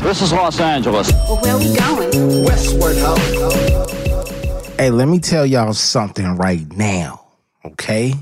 [0.00, 0.08] Cal- California.
[0.08, 1.12] This is Los Angeles.
[1.12, 2.44] Well, where we going?
[2.44, 4.74] Westward Ho.
[4.78, 7.26] Hey, let me tell y'all something right now,
[7.64, 8.14] okay?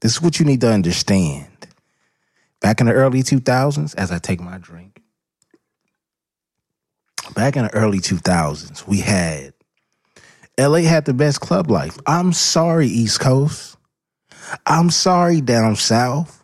[0.00, 1.46] This is what you need to understand.
[2.60, 5.02] Back in the early 2000s, as I take my drink,
[7.34, 9.54] back in the early 2000s, we had
[10.58, 11.98] LA had the best club life.
[12.06, 13.76] I'm sorry, East Coast.
[14.66, 16.42] I'm sorry, down south,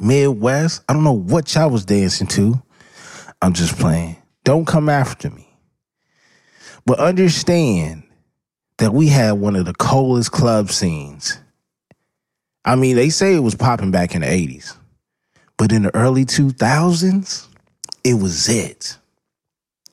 [0.00, 0.82] Midwest.
[0.88, 2.62] I don't know what y'all was dancing to.
[3.40, 4.16] I'm just playing.
[4.44, 5.48] Don't come after me.
[6.86, 8.02] But understand
[8.78, 11.38] that we had one of the coldest club scenes.
[12.64, 14.76] I mean, they say it was popping back in the 80s,
[15.56, 17.46] but in the early 2000s,
[18.04, 18.96] it was it.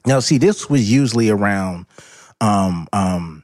[0.05, 1.85] Now, see, this was usually around,
[2.41, 3.43] um, um,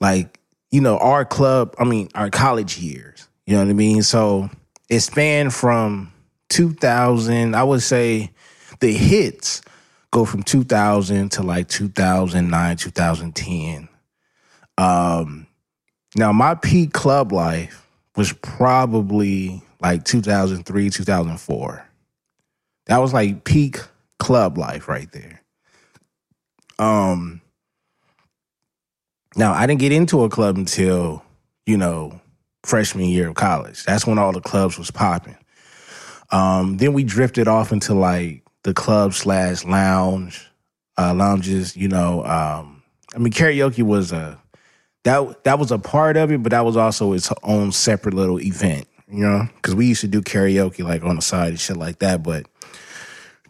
[0.00, 0.38] like
[0.70, 1.74] you know, our club.
[1.78, 3.28] I mean, our college years.
[3.46, 4.02] You know what I mean?
[4.02, 4.50] So
[4.88, 6.12] it spanned from
[6.50, 7.54] 2000.
[7.54, 8.30] I would say
[8.80, 9.62] the hits
[10.10, 13.88] go from 2000 to like 2009, 2010.
[14.78, 15.46] Um,
[16.14, 21.88] now my peak club life was probably like 2003, 2004.
[22.86, 23.78] That was like peak
[24.18, 25.42] club life right there.
[26.78, 27.40] Um,
[29.34, 31.22] now I didn't get into a club until,
[31.66, 32.20] you know,
[32.64, 33.84] freshman year of college.
[33.84, 35.36] That's when all the clubs was popping.
[36.30, 40.44] Um, then we drifted off into like the club slash lounge,
[40.98, 42.82] uh, lounges, you know, um,
[43.14, 44.40] I mean, karaoke was a,
[45.04, 48.40] that that was a part of it, but that was also its own separate little
[48.40, 51.76] event, you know, because we used to do karaoke like on the side and shit
[51.76, 52.24] like that.
[52.24, 52.46] But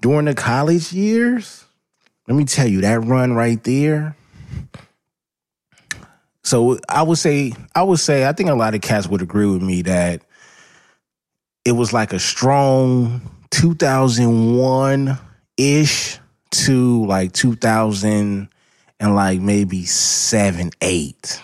[0.03, 1.65] during the college years,
[2.29, 4.15] let me tell you that run right there.
[6.45, 9.47] So I would say, I would say, I think a lot of cats would agree
[9.47, 10.21] with me that
[11.65, 15.19] it was like a strong 2001
[15.57, 16.19] ish
[16.51, 18.49] to like 2000
[18.99, 21.41] and like maybe seven, eight.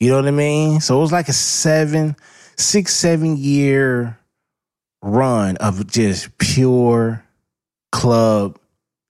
[0.00, 0.80] You know what I mean?
[0.80, 2.16] So it was like a seven,
[2.56, 4.18] six, seven year
[5.02, 7.24] run of just pure
[7.92, 8.58] club,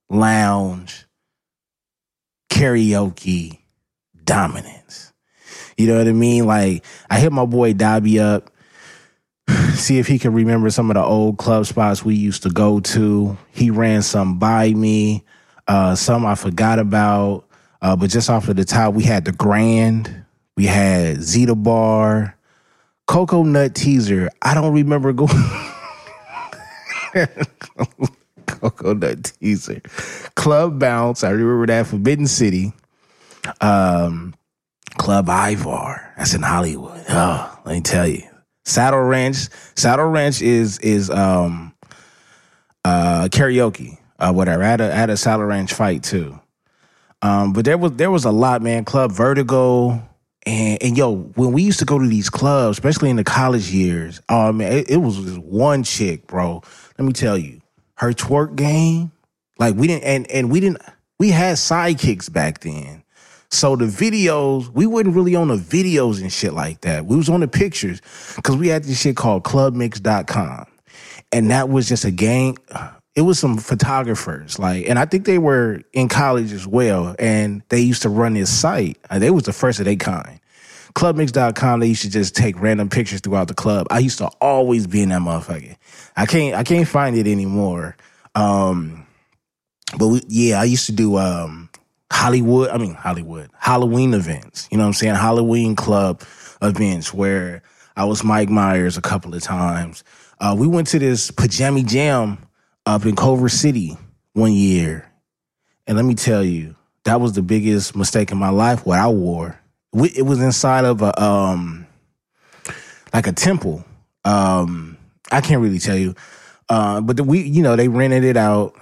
[0.09, 1.07] lounge,
[2.51, 3.59] karaoke
[4.25, 5.13] dominance.
[5.77, 6.47] You know what I mean?
[6.47, 8.51] Like I hit my boy Dobby up,
[9.75, 12.81] see if he can remember some of the old club spots we used to go
[12.81, 13.37] to.
[13.53, 15.25] He ran some by me,
[15.67, 17.45] uh, some I forgot about.
[17.81, 20.25] Uh, but just off of the top, we had the Grand,
[20.57, 22.37] we had Zeta Bar,
[23.07, 24.31] Coconut Teaser.
[24.43, 25.31] I don't remember going.
[28.47, 29.81] Coconut Teaser,
[30.35, 31.23] Club Bounce.
[31.23, 32.73] I remember that Forbidden City.
[33.61, 34.35] Um,
[34.99, 36.15] Club Ivar.
[36.19, 37.05] That's in Hollywood.
[37.09, 38.23] Oh, let me tell you.
[38.69, 39.49] Saddle Ranch.
[39.77, 41.75] Saddle Ranch is is um
[42.85, 43.99] uh karaoke.
[44.19, 44.63] Uh whatever.
[44.63, 46.39] I had a I had a Saddle Ranch fight too.
[47.23, 48.85] Um, but there was there was a lot, man.
[48.85, 50.05] Club Vertigo.
[50.47, 53.71] And, and yo, when we used to go to these clubs, especially in the college
[53.71, 56.63] years, oh man, it, it was just one chick, bro.
[56.99, 57.61] Let me tell you,
[57.97, 59.13] her twerk game,
[59.59, 60.81] like we didn't, and and we didn't,
[61.19, 63.03] we had sidekicks back then.
[63.51, 67.07] So the videos, we wasn't really on the videos and shit like that.
[67.07, 68.01] We was on the pictures
[68.37, 70.67] because we had this shit called clubmix.com.
[71.33, 72.59] And that was just a gang.
[73.15, 77.17] It was some photographers, like, and I think they were in college as well.
[77.19, 78.99] And they used to run this site.
[79.11, 80.41] They was the first of their kind.
[80.95, 83.87] Clubmix.com, they used to just take random pictures throughout the club.
[83.91, 85.77] I used to always be in that motherfucker.
[86.17, 87.97] I can't I can't find it anymore.
[88.35, 89.07] Um
[89.97, 91.68] but we, yeah, I used to do um
[92.13, 94.69] Hollywood, I mean Hollywood, Halloween events.
[94.71, 95.15] You know what I'm saying?
[95.15, 96.23] Halloween club
[96.63, 97.63] events where
[97.97, 100.05] I was Mike Myers a couple of times.
[100.41, 102.39] Uh, we went to this pajama jam
[102.87, 103.97] up in Culver City
[104.33, 105.11] one year.
[105.87, 109.09] And let me tell you, that was the biggest mistake in my life, what I
[109.09, 109.59] wore.
[109.93, 111.87] We, it was inside of a um
[113.13, 113.85] like a temple.
[114.25, 114.97] Um
[115.31, 116.15] I can't really tell you.
[116.69, 118.75] Uh, but the, we, you know, they rented it out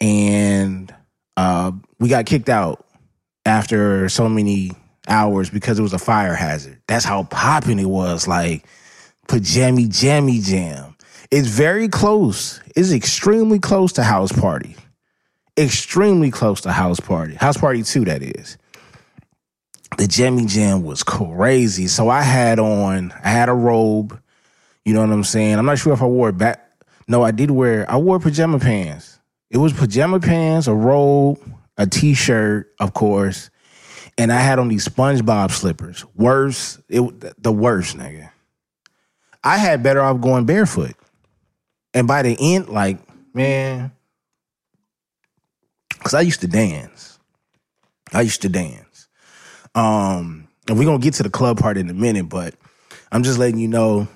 [0.00, 0.94] and
[1.36, 2.86] uh, we got kicked out
[3.46, 4.72] after so many
[5.08, 6.80] hours because it was a fire hazard.
[6.88, 8.28] That's how popping it was.
[8.28, 8.66] Like
[9.28, 10.96] pajama jammy jam.
[11.30, 12.60] It's very close.
[12.76, 14.76] It's extremely close to house party.
[15.58, 17.34] extremely close to House Party.
[17.34, 18.58] House Party 2, that is.
[19.98, 21.88] The jammy Jam was crazy.
[21.88, 24.20] So I had on, I had a robe.
[24.84, 25.56] You know what I'm saying?
[25.58, 26.66] I'm not sure if I wore back.
[27.08, 29.20] No, I did wear, I wore pajama pants.
[29.50, 31.40] It was pajama pants, a robe,
[31.80, 33.50] a t shirt, of course.
[34.18, 36.04] And I had on these SpongeBob slippers.
[36.14, 38.30] Worst, it, the worst, nigga.
[39.42, 40.94] I had better off going barefoot.
[41.94, 42.98] And by the end, like,
[43.34, 43.92] man,
[45.88, 47.18] because I used to dance.
[48.12, 49.08] I used to dance.
[49.74, 52.54] Um, and we're gonna get to the club part in a minute, but
[53.10, 54.06] I'm just letting you know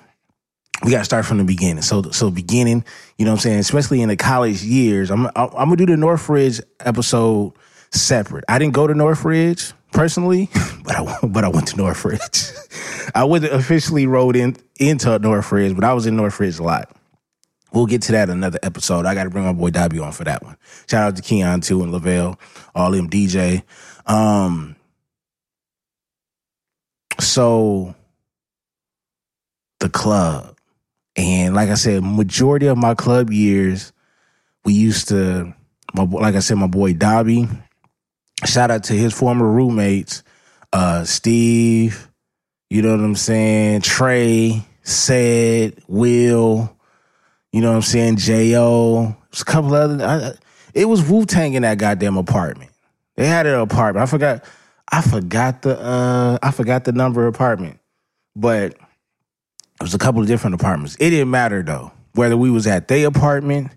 [0.83, 1.81] we got to start from the beginning.
[1.81, 2.83] So, so beginning,
[3.17, 5.09] you know what I'm saying, especially in the college years.
[5.09, 7.53] I'm I'm gonna do the Northridge episode
[7.91, 8.45] separate.
[8.47, 10.49] I didn't go to Northridge personally,
[10.83, 12.51] but I but I went to Northridge.
[13.15, 16.91] I wasn't officially rode in into Northridge, but I was in Northridge a lot.
[17.71, 19.05] We'll get to that another episode.
[19.05, 20.55] I got to bring my boy Dobby on for that one.
[20.89, 22.39] Shout out to Keon too and Lavelle,
[22.73, 23.63] all them DJ.
[24.05, 24.77] Um,
[27.19, 27.93] so
[29.79, 30.54] the club,
[31.15, 33.93] and like I said, majority of my club years,
[34.63, 35.53] we used to,
[35.93, 37.47] my like I said, my boy Dobby.
[38.45, 40.23] Shout out to his former roommates,
[40.73, 42.09] uh, Steve.
[42.69, 43.81] You know what I'm saying?
[43.81, 46.75] Trey, said, Will.
[47.51, 48.17] You know what I'm saying?
[48.17, 49.15] J.O.
[49.39, 50.03] A couple other.
[50.05, 50.33] I,
[50.73, 52.71] it was Wu Tang in that goddamn apartment.
[53.15, 54.03] They had an apartment.
[54.03, 54.43] I forgot.
[54.91, 55.79] I forgot the.
[55.79, 57.79] uh I forgot the number apartment,
[58.35, 58.77] but
[59.85, 60.95] was a couple of different apartments.
[60.99, 63.71] It didn't matter though whether we was at their apartment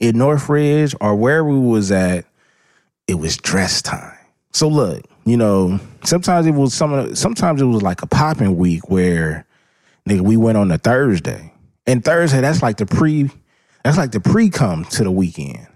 [0.00, 2.24] in Northridge or where we was at.
[3.06, 4.16] It was dress time.
[4.52, 7.14] So look, you know, sometimes it was some.
[7.14, 9.46] Sometimes it was like a popping week where,
[10.08, 11.52] nigga, we went on a Thursday
[11.86, 13.30] and Thursday, that's like the pre,
[13.82, 15.66] that's like the pre come to the weekend.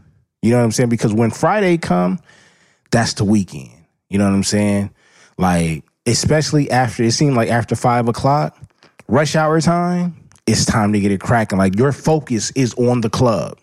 [0.42, 0.88] You know what I'm saying?
[0.88, 2.20] Because when Friday come,
[2.90, 3.70] that's the weekend.
[4.08, 4.90] You know what I'm saying?
[5.36, 8.56] Like, especially after it seemed like after five o'clock,
[9.08, 10.14] rush hour time,
[10.46, 11.58] it's time to get it cracking.
[11.58, 13.58] Like your focus is on the club.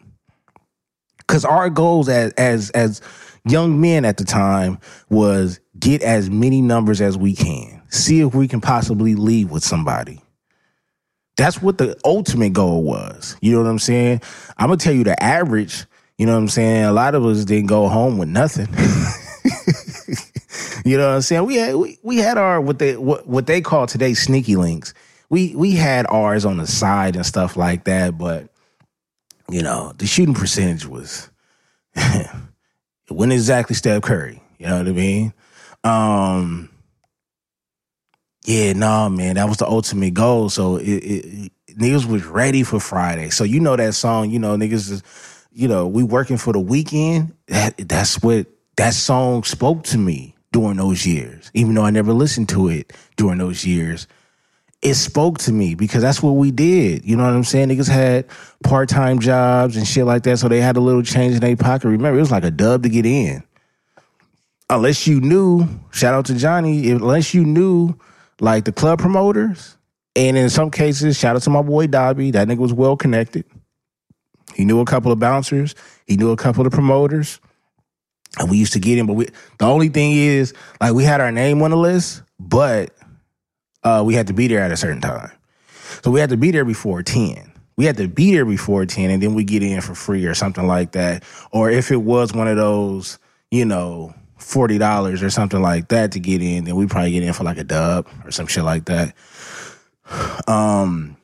[1.28, 3.02] Cause our goals as as as
[3.48, 4.78] young men at the time
[5.10, 7.82] was get as many numbers as we can.
[7.90, 10.22] See if we can possibly leave with somebody.
[11.38, 13.36] That's what the ultimate goal was.
[13.42, 14.22] You know what I'm saying?
[14.58, 15.86] I'm gonna tell you the average.
[16.18, 16.86] You know what I'm saying?
[16.86, 18.68] A lot of us didn't go home with nothing.
[20.86, 21.46] you know what I'm saying?
[21.46, 24.94] We had we, we had our what they what, what they call today sneaky links.
[25.30, 28.50] We we had ours on the side and stuff like that, but
[29.50, 31.30] you know the shooting percentage was
[31.96, 32.30] it
[33.10, 34.42] wasn't exactly Steph Curry.
[34.58, 35.34] You know what I mean?
[35.84, 36.70] Um,
[38.46, 40.50] yeah, no, nah, man, that was the ultimate goal.
[40.50, 43.30] So it, it, niggas was ready for Friday.
[43.30, 45.04] So you know that song, you know, niggas is,
[45.52, 47.34] you know, we working for the weekend.
[47.48, 51.50] That that's what that song spoke to me during those years.
[51.54, 54.08] Even though I never listened to it during those years,
[54.86, 57.06] it spoke to me because that's what we did.
[57.06, 57.70] You know what I'm saying?
[57.70, 58.28] Niggas had
[58.64, 61.56] part time jobs and shit like that, so they had a little change in their
[61.56, 61.88] pocket.
[61.88, 63.44] Remember, it was like a dub to get in.
[64.70, 67.96] Unless you knew, shout out to Johnny, unless you knew
[68.40, 69.76] like the club promoters.
[70.16, 72.30] And in some cases, shout out to my boy Dobby.
[72.30, 73.44] That nigga was well connected.
[74.54, 75.74] He knew a couple of bouncers.
[76.06, 77.40] He knew a couple of promoters.
[78.38, 79.08] And we used to get him.
[79.08, 82.92] But we, the only thing is, like, we had our name on the list, but
[83.86, 85.32] uh, we had to be there at a certain time.
[86.04, 87.54] So we had to be there before 10.
[87.78, 90.34] We had to be there before 10, and then we get in for free or
[90.34, 91.24] something like that.
[91.52, 93.20] Or if it was one of those,
[93.52, 97.24] you know, forty dollars or something like that to get in, then we probably get
[97.24, 99.16] in for like a dub or some shit like that.
[100.48, 101.18] Um,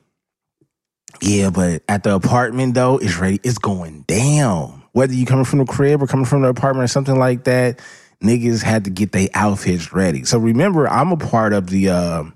[1.22, 3.40] yeah, but at the apartment though, it's ready.
[3.44, 4.82] It's going down.
[4.92, 7.80] Whether you coming from the crib or coming from the apartment or something like that,
[8.22, 10.24] niggas had to get their outfits ready.
[10.24, 11.90] So remember, I'm a part of the.
[11.90, 12.34] Um,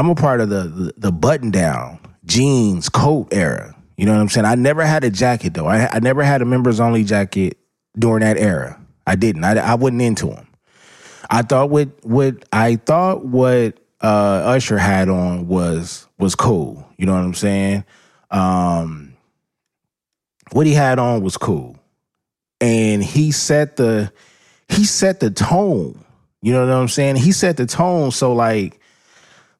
[0.00, 3.76] I'm a part of the, the, the button down jeans coat era.
[3.98, 4.46] You know what I'm saying?
[4.46, 5.66] I never had a jacket though.
[5.66, 7.58] I, I never had a members only jacket
[7.98, 8.80] during that era.
[9.06, 9.44] I didn't.
[9.44, 10.48] I, I wasn't into them.
[11.28, 16.88] I thought what what I thought what uh, Usher had on was was cool.
[16.96, 17.84] You know what I'm saying?
[18.30, 19.14] Um,
[20.52, 21.76] what he had on was cool,
[22.58, 24.10] and he set the
[24.70, 26.02] he set the tone.
[26.40, 27.16] You know what I'm saying?
[27.16, 28.12] He set the tone.
[28.12, 28.79] So like,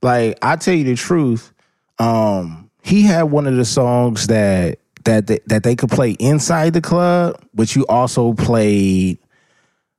[0.02, 1.52] like I tell you the truth,
[1.98, 6.72] um, he had one of the songs that that that, that they could play inside
[6.72, 9.18] the club, but you also played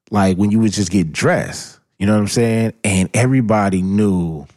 [0.10, 1.80] like when you would just get dressed.
[2.00, 2.74] You know what I'm saying?
[2.84, 4.48] And everybody knew,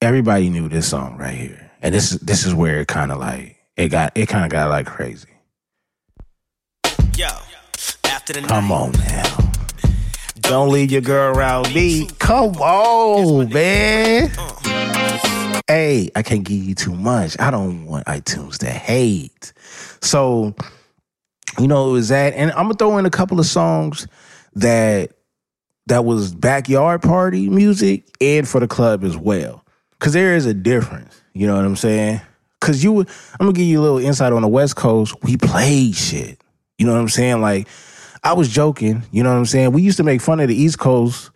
[0.00, 1.70] everybody knew this song right here.
[1.82, 4.70] And this this is where it kind of like it got it kind of got
[4.70, 5.28] like crazy.
[7.16, 7.28] Yo
[8.22, 8.48] after the night.
[8.50, 9.41] Come on now.
[10.52, 12.06] Don't leave your girl around me.
[12.18, 14.30] Come on, man.
[14.36, 15.60] Uh.
[15.66, 17.40] Hey, I can't give you too much.
[17.40, 19.54] I don't want iTunes to hate.
[20.02, 20.54] So,
[21.58, 22.34] you know, it was that.
[22.34, 24.06] And I'm gonna throw in a couple of songs
[24.56, 25.12] that
[25.86, 29.64] that was backyard party music and for the club as well.
[30.00, 31.18] Cause there is a difference.
[31.32, 32.20] You know what I'm saying?
[32.60, 33.06] Cause you I'm
[33.38, 35.14] gonna give you a little insight on the West Coast.
[35.22, 36.38] We played shit.
[36.76, 37.40] You know what I'm saying?
[37.40, 37.68] Like,
[38.24, 39.72] I was joking, you know what I'm saying?
[39.72, 41.30] We used to make fun of the East Coast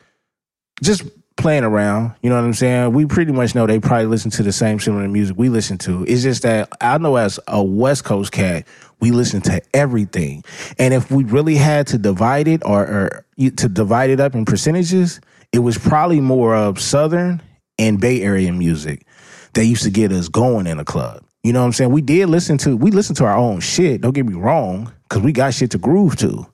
[0.83, 1.03] just
[1.37, 2.93] playing around, you know what I'm saying?
[2.93, 6.05] We pretty much know they probably listen to the same similar music we listen to.
[6.05, 8.67] It's just that I know as a West Coast cat,
[9.01, 10.45] we listen to everything.
[10.79, 14.45] And if we really had to divide it or, or to divide it up in
[14.45, 15.21] percentages,
[15.53, 17.43] it was probably more of Southern
[17.79, 19.07] and Bay Area music
[19.55, 21.23] that used to get us going in a club.
[21.43, 21.91] You know what I'm saying?
[21.91, 24.01] We did listen to we listened to our own shit.
[24.01, 26.47] Don't get me wrong, because we got shit to groove to.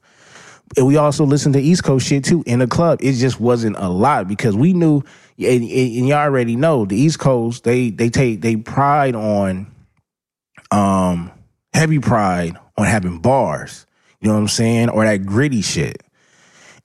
[0.76, 3.00] And we also listened to East Coast shit too in the club.
[3.02, 5.02] It just wasn't a lot because we knew,
[5.38, 7.64] and, and you already know the East Coast.
[7.64, 9.70] They they take they pride on,
[10.70, 11.30] um,
[11.74, 13.86] heavy pride on having bars.
[14.20, 16.02] You know what I'm saying, or that gritty shit.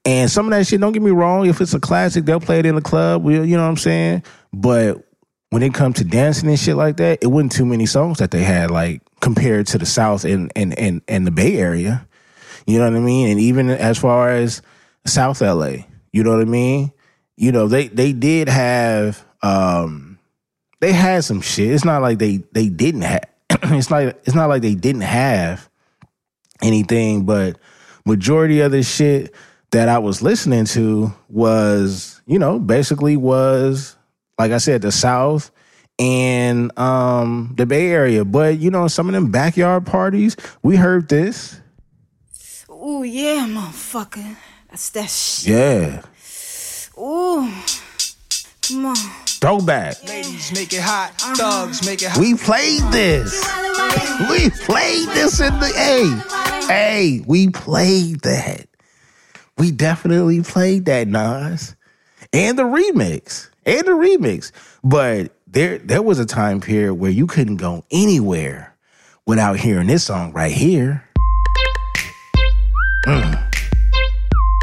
[0.04, 2.60] And some of that shit, don't get me wrong, if it's a classic, they'll play
[2.60, 3.22] it in the club.
[3.22, 4.22] We, you know what I'm saying.
[4.52, 5.04] But
[5.50, 8.30] when it comes to dancing and shit like that, it wasn't too many songs that
[8.30, 12.07] they had like compared to the South and and and, and the Bay Area.
[12.68, 13.30] You know what I mean?
[13.30, 14.60] And even as far as
[15.06, 16.92] South LA, you know what I mean?
[17.34, 20.18] You know, they they did have um
[20.80, 21.70] they had some shit.
[21.72, 25.66] It's not like they they didn't have it's like it's not like they didn't have
[26.60, 27.58] anything, but
[28.04, 29.34] majority of the shit
[29.70, 33.96] that I was listening to was, you know, basically was
[34.38, 35.50] like I said, the South
[35.98, 38.26] and um the Bay Area.
[38.26, 41.62] But you know, some of them backyard parties, we heard this.
[42.80, 44.36] Ooh, yeah, motherfucker.
[44.70, 45.48] That's that shit.
[45.48, 46.02] Yeah.
[46.96, 47.52] Ooh.
[48.62, 48.96] Come on.
[49.26, 50.02] Throwback.
[50.06, 51.34] Ladies make it hot, uh-huh.
[51.34, 52.20] thugs make it hot.
[52.20, 53.34] We played this.
[54.30, 56.68] We played this in the hey.
[56.68, 58.66] Hey, we played that.
[59.56, 61.74] We definitely played that, Nas.
[62.32, 63.48] And the remix.
[63.66, 64.52] And the remix.
[64.84, 68.76] But there there was a time period where you couldn't go anywhere
[69.26, 71.07] without hearing this song right here.
[73.08, 73.52] Mm.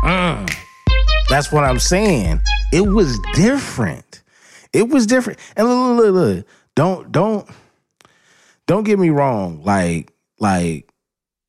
[0.04, 0.56] Mm.
[1.30, 2.42] That's what I'm saying.
[2.72, 4.22] It was different.
[4.72, 5.40] It was different.
[5.58, 6.48] And look, look, look, look.
[6.76, 7.50] Don't don't
[8.68, 9.64] don't get me wrong.
[9.64, 10.92] Like like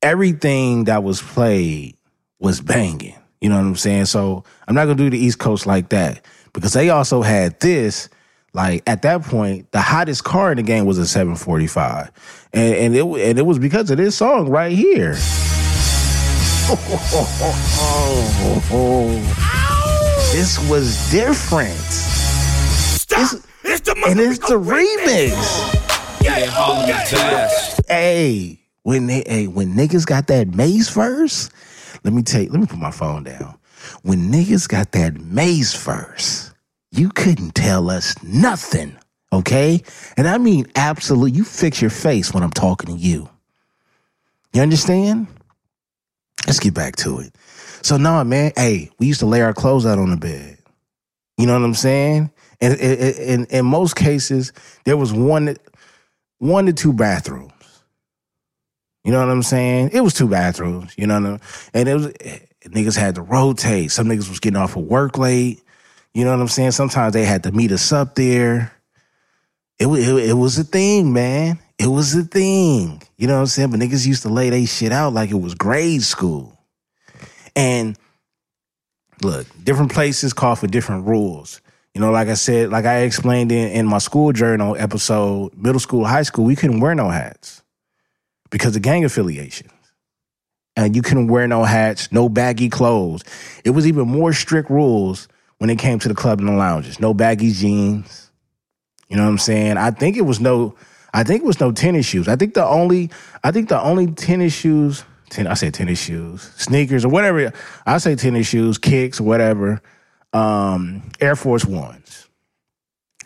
[0.01, 1.97] everything that was played
[2.39, 3.13] was banging.
[3.41, 4.05] You know what I'm saying?
[4.05, 8.09] So I'm not gonna do the East Coast like that because they also had this.
[8.53, 12.09] Like at that point, the hottest car in the game was a 745,
[12.53, 15.15] and and it and it was because of this song right here.
[20.33, 21.73] This was different.
[21.77, 23.39] Stop!
[23.63, 25.31] It's the And it's the remix.
[26.21, 26.89] Yeah, Harlem.
[27.87, 31.49] Hey, when they, hey, when niggas got that Mase verse,
[32.03, 33.57] let me take, let me put my phone down.
[34.03, 36.53] When niggas got that Mase verse,
[36.91, 38.97] you couldn't tell us nothing,
[39.31, 39.81] okay?
[40.17, 41.31] And I mean absolutely.
[41.31, 43.29] You fix your face when I'm talking to you.
[44.53, 45.27] You understand?
[46.45, 47.33] Let's get back to it.
[47.81, 48.51] So no, man.
[48.55, 50.57] Hey, we used to lay our clothes out on the bed.
[51.37, 52.31] You know what I'm saying?
[52.59, 54.51] And in, most cases,
[54.85, 55.55] there was one
[56.39, 57.51] one to two bathrooms.
[59.03, 59.91] You know what I'm saying?
[59.93, 60.93] It was two bathrooms.
[60.97, 61.39] You know what I'm
[61.73, 62.07] And it was
[62.65, 63.91] niggas had to rotate.
[63.91, 65.61] Some niggas was getting off of work late.
[66.13, 66.71] You know what I'm saying?
[66.71, 68.73] Sometimes they had to meet us up there.
[69.79, 71.59] It it, it was a thing, man.
[71.79, 73.01] It was a thing.
[73.17, 73.71] You know what I'm saying?
[73.71, 76.57] But niggas used to lay they shit out like it was grade school.
[77.55, 77.97] And
[79.21, 81.61] look, different places call for different rules.
[81.93, 85.79] You know, like I said, like I explained in, in my school journal episode, middle
[85.79, 87.63] school, high school, we couldn't wear no hats
[88.49, 89.71] because of gang affiliations.
[90.75, 93.23] And you couldn't wear no hats, no baggy clothes.
[93.63, 96.99] It was even more strict rules when it came to the club and the lounges.
[96.99, 98.29] No baggy jeans.
[99.09, 99.77] You know what I'm saying?
[99.77, 100.75] I think it was no
[101.17, 102.27] I think it was no tennis shoes.
[102.27, 103.09] I think the only
[103.43, 107.51] I think the only tennis shoes ten, I say tennis shoes, sneakers or whatever.
[107.87, 109.81] I say tennis shoes, kicks, whatever.
[110.31, 112.27] Um, Air Force Ones.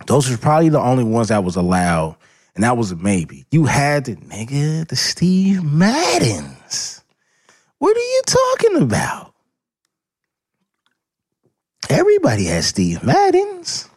[0.08, 2.16] Those were probably the only ones that was allowed,
[2.56, 3.46] and that was a maybe.
[3.52, 7.04] You had the nigga, the Steve Maddens.
[7.80, 9.34] What are you talking about?
[11.90, 13.90] Everybody had Steve Maddens.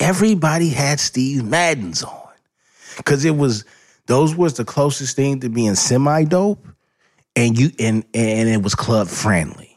[0.00, 2.27] Everybody had Steve Maddens on.
[3.04, 3.64] Cause it was
[4.06, 6.66] those was the closest thing to being semi dope
[7.36, 9.76] and you and and it was club friendly.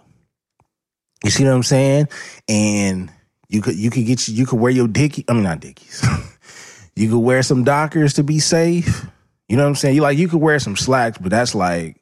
[1.24, 2.08] You see what I'm saying?
[2.50, 3.12] And
[3.50, 5.26] you could you could get you, you could wear your dickie.
[5.28, 6.04] I mean not dickies.
[6.96, 9.06] you could wear some Dockers to be safe.
[9.48, 9.96] You know what I'm saying?
[9.96, 12.02] You like you could wear some slacks, but that's like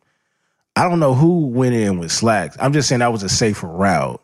[0.76, 2.56] I don't know who went in with slacks.
[2.60, 4.24] I'm just saying that was a safer route.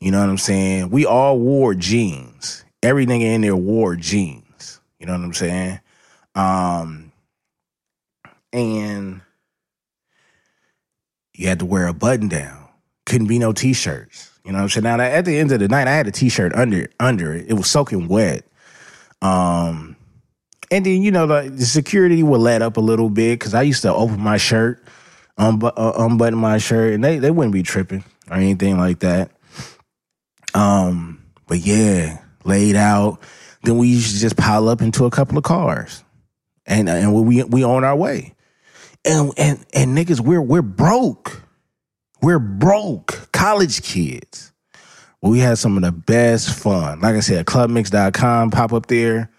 [0.00, 0.90] You know what I'm saying?
[0.90, 2.64] We all wore jeans.
[2.82, 4.80] Everything in there wore jeans.
[4.98, 5.80] You know what I'm saying?
[6.34, 7.12] Um
[8.52, 9.20] and
[11.32, 12.68] you had to wear a button down.
[13.06, 14.30] Couldn't be no t-shirts.
[14.44, 14.84] You know what I'm saying?
[14.84, 17.46] Now at the end of the night, I had a t-shirt under under it.
[17.48, 18.44] It was soaking wet.
[19.22, 19.96] Um
[20.70, 23.82] and then you know the, security would let up a little bit because I used
[23.82, 24.82] to open my shirt,
[25.38, 25.52] uh,
[25.96, 29.30] unbutton my shirt, and they they wouldn't be tripping or anything like that.
[30.54, 33.20] Um, but yeah, laid out.
[33.62, 36.03] Then we used to just pile up into a couple of cars,
[36.66, 38.34] and and we we on our way.
[39.04, 41.42] And and and niggas, we're we're broke.
[42.22, 43.28] We're broke.
[43.32, 44.52] College kids.
[45.20, 47.00] We had some of the best fun.
[47.00, 49.30] Like I said, clubmix.com pop up there,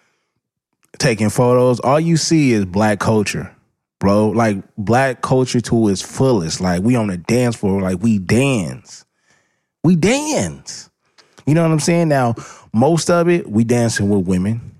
[0.97, 1.79] taking photos.
[1.79, 3.55] All you see is black culture,
[3.99, 4.29] bro.
[4.29, 6.59] Like black culture to its fullest.
[6.59, 9.05] Like we on the dance floor, like we dance.
[9.83, 10.89] We dance.
[11.45, 12.07] You know what I'm saying?
[12.07, 12.33] Now,
[12.73, 14.74] most of it, we dancing with women.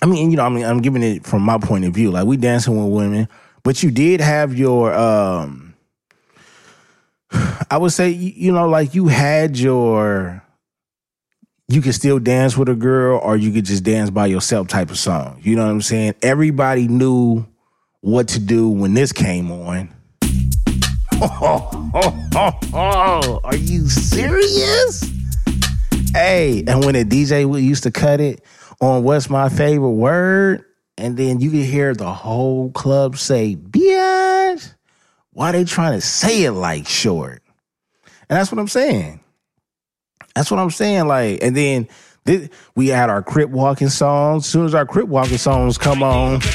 [0.00, 2.10] I mean, you know, I mean, I'm giving it from my point of view.
[2.10, 3.28] Like we dancing with women,
[3.62, 5.74] but you did have your um
[7.70, 10.42] I would say, you know, like you had your
[11.68, 14.90] you could still dance with a girl or you could just dance by yourself type
[14.90, 15.38] of song.
[15.42, 16.14] You know what I'm saying?
[16.22, 17.46] Everybody knew
[18.00, 19.90] what to do when this came on.
[22.72, 25.10] Are you serious?
[26.14, 28.42] Hey, and when a DJ used to cut it
[28.80, 30.64] on what's my favorite word,
[30.96, 34.74] and then you can hear the whole club say, Biatch.
[35.32, 37.42] Why they trying to say it like short?
[38.28, 39.20] And that's what I'm saying.
[40.34, 41.06] That's what I'm saying.
[41.06, 41.88] Like, and then
[42.26, 44.44] thi- we had our crip walking songs.
[44.44, 46.40] As soon as our crip walking songs come on,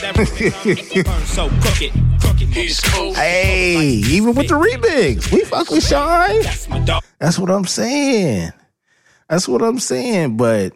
[3.15, 6.41] hey, even with the remix, we fuck with Shine.
[7.19, 8.52] That's what I'm saying.
[9.30, 10.36] That's what I'm saying.
[10.38, 10.74] But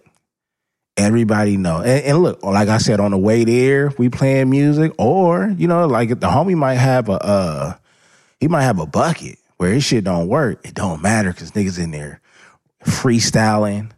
[0.97, 1.77] everybody know.
[1.77, 5.67] And, and look, like I said, on the way there, we playing music, or you
[5.67, 7.73] know, like the homie might have a uh,
[8.39, 10.65] he might have a bucket where his shit don't work.
[10.65, 12.21] It don't matter because niggas in there
[12.83, 13.91] freestyling.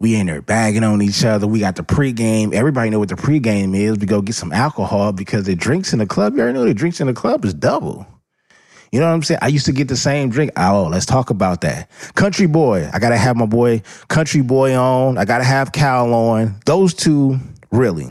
[0.00, 1.46] We in there bagging on each other.
[1.46, 2.54] We got the pregame.
[2.54, 3.98] Everybody know what the pregame is.
[3.98, 6.34] We go get some alcohol because the drinks in the club.
[6.34, 8.06] You already know the drinks in the club is double.
[8.92, 9.38] You know what I'm saying?
[9.42, 10.50] I used to get the same drink.
[10.56, 11.88] Oh, let's talk about that.
[12.14, 12.88] Country Boy.
[12.92, 15.16] I gotta have my boy Country Boy on.
[15.16, 16.56] I gotta have Cal on.
[16.66, 17.38] Those two,
[17.70, 18.08] really.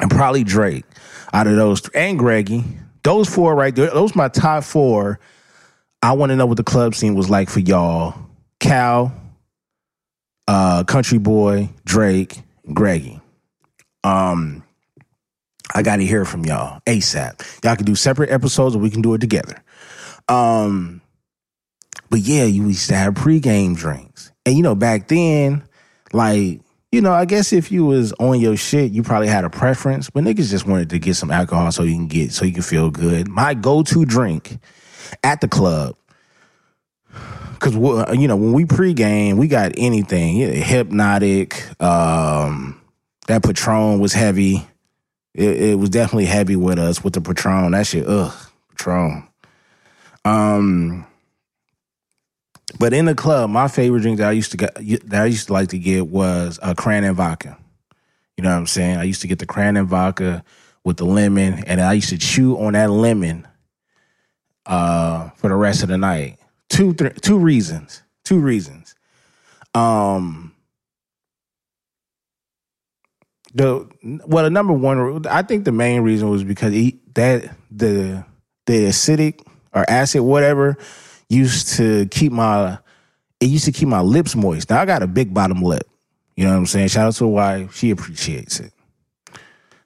[0.00, 0.84] And probably Drake
[1.32, 2.64] out of those th- and Greggy.
[3.02, 3.90] Those four right there.
[3.90, 5.18] Those my top four.
[6.02, 8.14] I want to know what the club scene was like for y'all.
[8.60, 9.12] Cal,
[10.46, 12.40] uh, Country Boy, Drake,
[12.72, 13.20] Greggy.
[14.04, 14.62] Um,
[15.74, 17.64] I got to hear from y'all ASAP.
[17.64, 19.62] Y'all can do separate episodes or we can do it together.
[20.28, 21.00] Um,
[22.10, 24.32] but yeah, you used to have pregame drinks.
[24.46, 25.62] And you know, back then,
[26.12, 29.50] like, you know, I guess if you was on your shit, you probably had a
[29.50, 32.52] preference, but niggas just wanted to get some alcohol so you can get so you
[32.52, 33.28] can feel good.
[33.28, 34.58] My go-to drink
[35.22, 35.96] at the club
[37.58, 40.36] Cause you know when we pregame, we got anything.
[40.62, 41.82] Hpnotiq.
[41.82, 42.80] Um,
[43.26, 44.66] that Patron was heavy.
[45.34, 47.72] It, it was definitely heavy with us with the Patron.
[47.72, 48.34] That shit, ugh,
[48.70, 49.28] Patron.
[50.24, 51.06] Um,
[52.78, 54.74] but in the club, my favorite drink that I used to get
[55.08, 57.56] that I used to like to get was a cran and vodka.
[58.36, 58.98] You know what I'm saying?
[58.98, 60.44] I used to get the cran and vodka
[60.84, 63.46] with the lemon, and I used to chew on that lemon
[64.66, 66.38] uh, for the rest of the night.
[66.68, 68.02] Two, th- two reasons.
[68.24, 68.94] Two reasons.
[69.74, 70.47] Um,
[73.58, 78.24] the well, the number one, I think the main reason was because he, that the
[78.66, 79.44] the acidic
[79.74, 80.78] or acid, whatever,
[81.28, 82.78] used to keep my
[83.40, 84.70] it used to keep my lips moist.
[84.70, 85.88] Now I got a big bottom lip.
[86.36, 86.88] You know what I'm saying?
[86.88, 87.74] Shout out to the wife.
[87.74, 88.72] She appreciates it.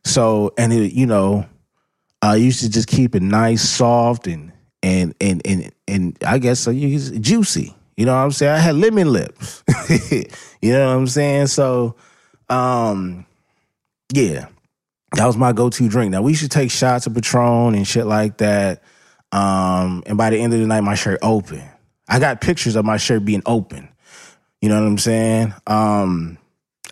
[0.05, 1.47] So, and it, you know,
[2.21, 6.67] I used to just keep it nice, soft, and and and and and I guess
[6.67, 7.75] use juicy.
[7.97, 8.53] You know what I'm saying?
[8.53, 9.63] I had lemon lips.
[10.61, 11.47] you know what I'm saying?
[11.47, 11.97] So,
[12.51, 13.27] um,
[14.13, 14.49] yeah,
[15.15, 16.11] that was my go-to drink.
[16.11, 18.83] Now we should take shots of Patron and shit like that.
[19.31, 21.63] Um, and by the end of the night, my shirt open.
[22.09, 23.89] I got pictures of my shirt being open.
[24.61, 25.55] You know what I'm saying?
[25.67, 26.39] Um,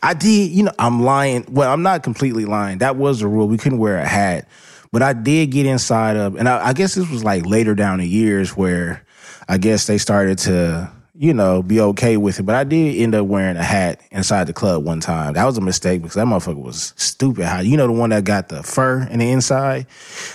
[0.03, 1.45] I did, you know, I'm lying.
[1.51, 2.79] Well, I'm not completely lying.
[2.79, 3.47] That was the rule.
[3.47, 4.49] We couldn't wear a hat.
[4.93, 7.99] But I did get inside of, and I, I guess this was like later down
[7.99, 9.05] the years where
[9.49, 12.45] I guess they started to, you know, be okay with it.
[12.45, 15.35] But I did end up wearing a hat inside the club one time.
[15.35, 17.45] That was a mistake because that motherfucker was stupid.
[17.45, 19.87] How you know the one that got the fur in the inside?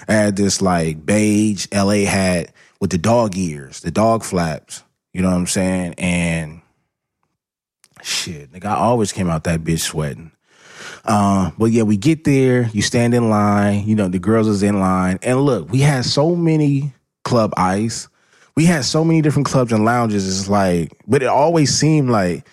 [0.08, 4.84] I had this like beige LA hat with the dog ears, the dog flaps.
[5.12, 5.95] You know what I'm saying?
[5.98, 6.62] And
[8.04, 10.34] shit, nigga, I always came out that bitch sweating.
[11.04, 14.62] Uh, but yeah, we get there, you stand in line, you know, the girls is
[14.62, 15.17] in line.
[15.24, 16.93] And look, we had so many
[17.24, 18.08] club ice.
[18.55, 20.27] We had so many different clubs and lounges.
[20.27, 22.47] It's like, but it always seemed like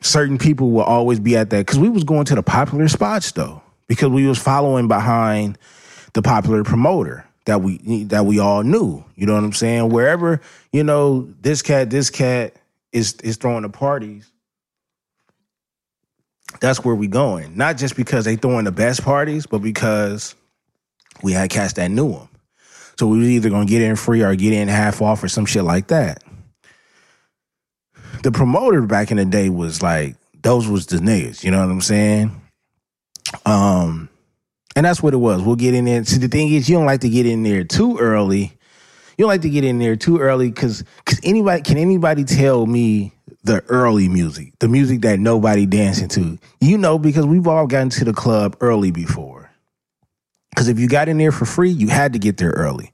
[0.00, 3.32] certain people will always be at that because we was going to the popular spots
[3.32, 5.58] though, because we was following behind
[6.14, 9.04] the popular promoter that we that we all knew.
[9.16, 9.90] You know what I'm saying?
[9.90, 10.40] Wherever,
[10.72, 12.54] you know, this cat, this cat
[12.92, 14.30] is is throwing the parties
[16.60, 17.56] that's where we going.
[17.56, 20.34] Not just because they throwing the best parties, but because
[21.22, 22.28] we had cats that knew them.
[22.98, 25.46] So we was either gonna get in free or get in half off or some
[25.46, 26.22] shit like that.
[28.22, 31.70] The promoter back in the day was like, those was the niggas, you know what
[31.70, 32.40] I'm saying?
[33.44, 34.08] Um,
[34.76, 35.42] and that's what it was.
[35.42, 36.04] We'll get in there.
[36.04, 38.52] See, the thing is, you don't like to get in there too early.
[39.16, 42.66] You don't like to get in there too early because because anybody can anybody tell
[42.66, 43.12] me
[43.44, 46.38] the early music, the music that nobody dancing to.
[46.60, 49.43] You know, because we've all gotten to the club early before.
[50.54, 52.92] Because if you got in there for free, you had to get there early.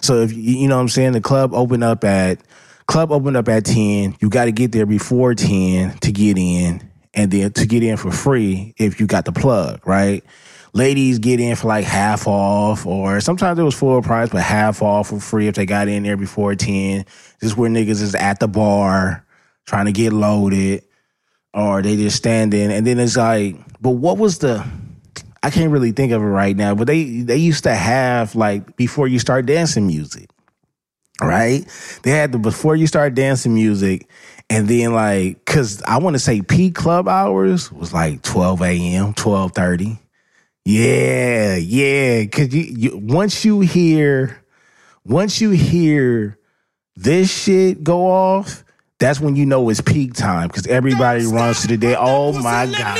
[0.00, 2.40] So if you know what I'm saying, the club opened up at
[2.86, 4.16] club opened up at 10.
[4.20, 7.96] You got to get there before 10 to get in and then to get in
[7.96, 10.24] for free if you got the plug, right?
[10.72, 14.82] Ladies get in for like half off, or sometimes it was full price, but half
[14.82, 17.04] off for free if they got in there before 10.
[17.40, 19.26] This is where niggas is at the bar
[19.66, 20.84] trying to get loaded,
[21.52, 22.70] or they just standing.
[22.70, 24.64] And then it's like, but what was the
[25.42, 28.76] I can't really think of it right now, but they they used to have like
[28.76, 30.28] before you start dancing music.
[31.22, 31.66] Right?
[32.02, 34.08] They had the before you start dancing music,
[34.48, 39.14] and then like cause I want to say peak club hours was like 12 a.m.,
[39.14, 39.98] 12:30.
[40.64, 42.26] Yeah, yeah.
[42.26, 44.42] Cause you, you once you hear
[45.04, 46.38] once you hear
[46.96, 48.64] this shit go off,
[48.98, 51.96] that's when you know it's peak time because everybody runs to the day.
[51.98, 52.98] Oh my god!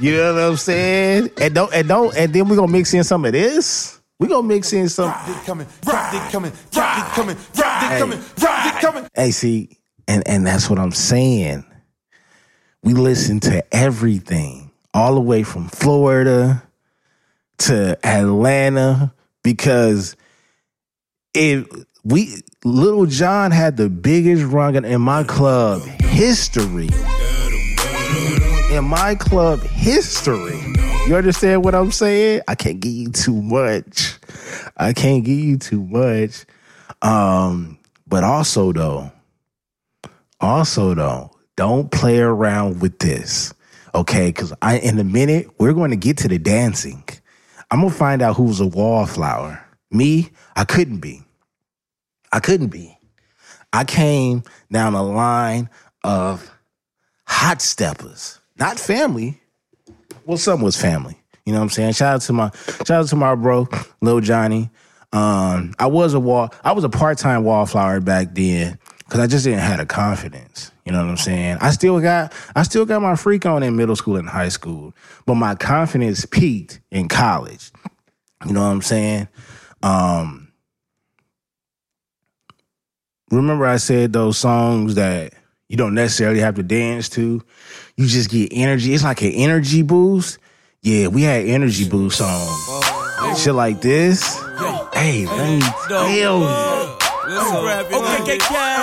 [0.00, 1.30] You know what I'm saying?
[1.38, 4.00] And don't and don't and then we're gonna mix in some of this.
[4.18, 5.12] We gonna mix in some.
[5.44, 5.66] coming,
[6.30, 6.52] coming,
[7.12, 7.36] coming,
[8.80, 9.06] coming.
[9.14, 9.76] Hey, see,
[10.08, 11.64] and and that's what I'm saying.
[12.82, 16.62] We listen to everything, all the way from Florida
[17.58, 20.16] to Atlanta, because
[21.34, 21.66] if
[22.04, 26.88] we Little John had the biggest run in my club history.
[28.70, 30.60] In my club history.
[31.06, 32.42] You understand what I'm saying?
[32.46, 34.16] I can't give you too much.
[34.76, 36.44] I can't give you too much.
[37.02, 39.10] Um, but also though,
[40.40, 43.52] also though, don't play around with this.
[43.94, 47.02] Okay, because I in a minute we're going to get to the dancing.
[47.70, 49.64] I'm gonna find out who's a wallflower.
[49.90, 51.22] Me, I couldn't be.
[52.32, 52.96] I couldn't be.
[53.72, 55.70] I came down a line
[56.04, 56.50] of
[57.26, 59.40] hot steppers, not family.
[60.26, 61.16] Well, some was family.
[61.46, 61.94] You know what I'm saying?
[61.94, 62.50] Shout out to my
[62.86, 63.66] shout out to my bro,
[64.00, 64.70] Lil Johnny.
[65.12, 69.44] Um, I was a wall, I was a part-time wallflower back then because I just
[69.44, 70.70] didn't have the confidence.
[70.84, 71.58] You know what I'm saying?
[71.60, 74.94] I still got I still got my freak on in middle school and high school,
[75.26, 77.72] but my confidence peaked in college.
[78.46, 79.28] You know what I'm saying?
[79.82, 80.52] Um,
[83.30, 85.32] remember I said those songs that
[85.68, 87.42] you don't necessarily have to dance to.
[88.00, 88.94] You just get energy.
[88.94, 90.38] It's like an energy boost.
[90.80, 93.38] Yeah, we had energy boost songs.
[93.38, 94.42] Shit like this.
[94.94, 96.46] Hey, let me tell you.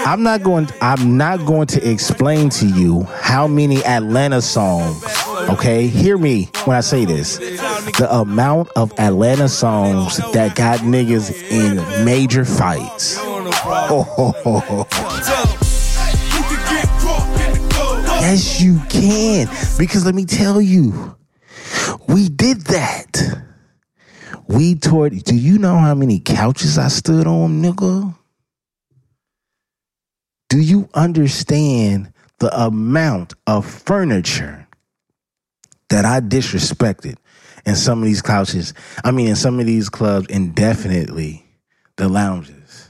[0.06, 5.04] I'm not going I'm not going to explain to you how many Atlanta songs.
[5.50, 5.88] Okay?
[5.88, 7.38] Hear me when I say this.
[7.98, 13.18] The amount of Atlanta songs that got niggas in major fights.
[18.30, 19.48] Yes, you can.
[19.78, 21.16] Because let me tell you,
[22.10, 23.42] we did that.
[24.50, 25.10] We tore.
[25.10, 28.14] Do you know how many couches I stood on, nigga?
[30.50, 34.68] Do you understand the amount of furniture
[35.88, 37.16] that I disrespected
[37.66, 38.74] in some of these couches?
[39.06, 41.46] I mean, in some of these clubs, indefinitely,
[41.96, 42.90] the lounges.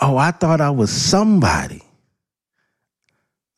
[0.00, 1.82] Oh, I thought I was somebody.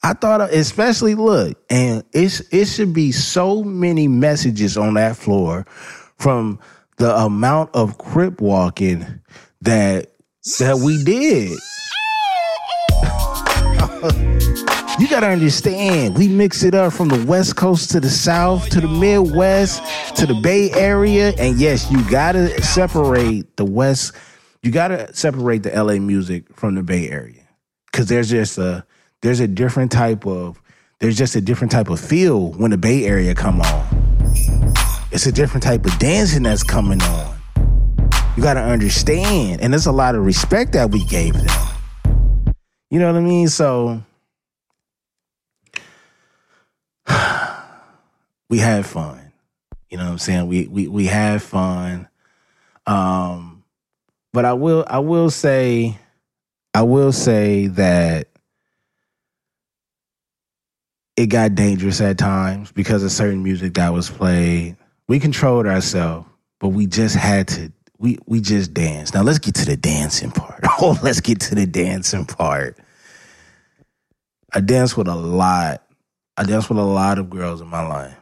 [0.07, 5.67] I thought, especially look, and it's it should be so many messages on that floor
[6.17, 6.61] from
[6.99, 9.05] the amount of crip walking
[9.63, 10.13] that
[10.61, 11.59] that we did.
[15.01, 18.81] you gotta understand, we mix it up from the West Coast to the South to
[18.81, 19.83] the Midwest
[20.15, 24.13] to the Bay Area, and yes, you gotta separate the West.
[24.63, 27.43] You gotta separate the LA music from the Bay Area
[27.91, 28.87] because there's just a
[29.27, 30.63] there's a different type of
[31.01, 34.25] there's just a different type of feel when the Bay Area come on.
[35.11, 37.37] It's a different type of dancing that's coming on.
[38.37, 41.69] You got to understand, and there's a lot of respect that we gave them.
[42.89, 43.49] You know what I mean?
[43.49, 44.01] So
[48.49, 49.33] we had fun.
[49.91, 50.47] You know what I'm saying?
[50.47, 52.07] We we we had fun.
[52.87, 53.65] Um,
[54.33, 55.99] but I will I will say
[56.73, 58.29] I will say that
[61.17, 64.77] it got dangerous at times because of certain music that was played.
[65.09, 66.29] We controlled ourselves,
[66.61, 69.15] but we just had to we we just danced.
[69.15, 70.61] Now let's get to the dancing part.
[70.79, 72.79] Oh, let's get to the dancing part.
[74.53, 75.83] I danced with a lot.
[76.37, 78.15] I danced with a lot of girls in my life.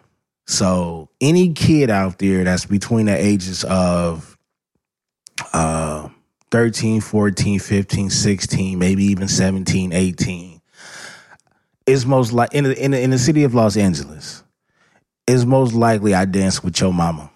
[0.46, 4.38] So any kid out there that's between the ages of
[5.52, 6.09] uh
[6.52, 10.54] 13, 14, 15, 16, maybe even 17, 18
[11.87, 14.42] is most like in the, in the, in the city of Los Angeles
[15.27, 17.31] is most likely I danced with your mama.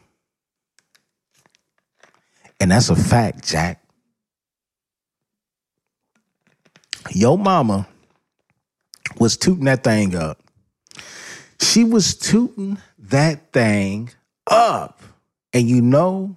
[2.60, 3.82] And that's a fact, Jack.
[7.10, 7.86] Your mama
[9.18, 10.38] was tooting that thing up.
[11.60, 14.10] She was tooting that thing
[14.46, 15.00] up.
[15.52, 16.36] And you know,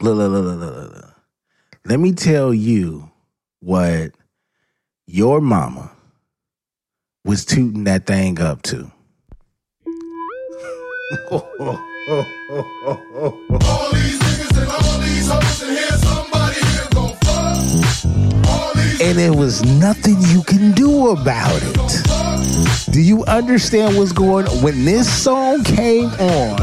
[0.00, 1.14] look, look, look, look, look, look.
[1.84, 3.10] let me tell you
[3.60, 4.12] what
[5.06, 5.90] your mama
[7.24, 8.90] was tooting that thing up to.
[11.30, 11.46] All
[13.92, 19.00] these niggas and all these hoes in here, somebody here gon' fuck.
[19.02, 22.92] And there was nothing you can do about it.
[22.92, 24.62] Do you understand what's going on?
[24.62, 26.60] When this song came on,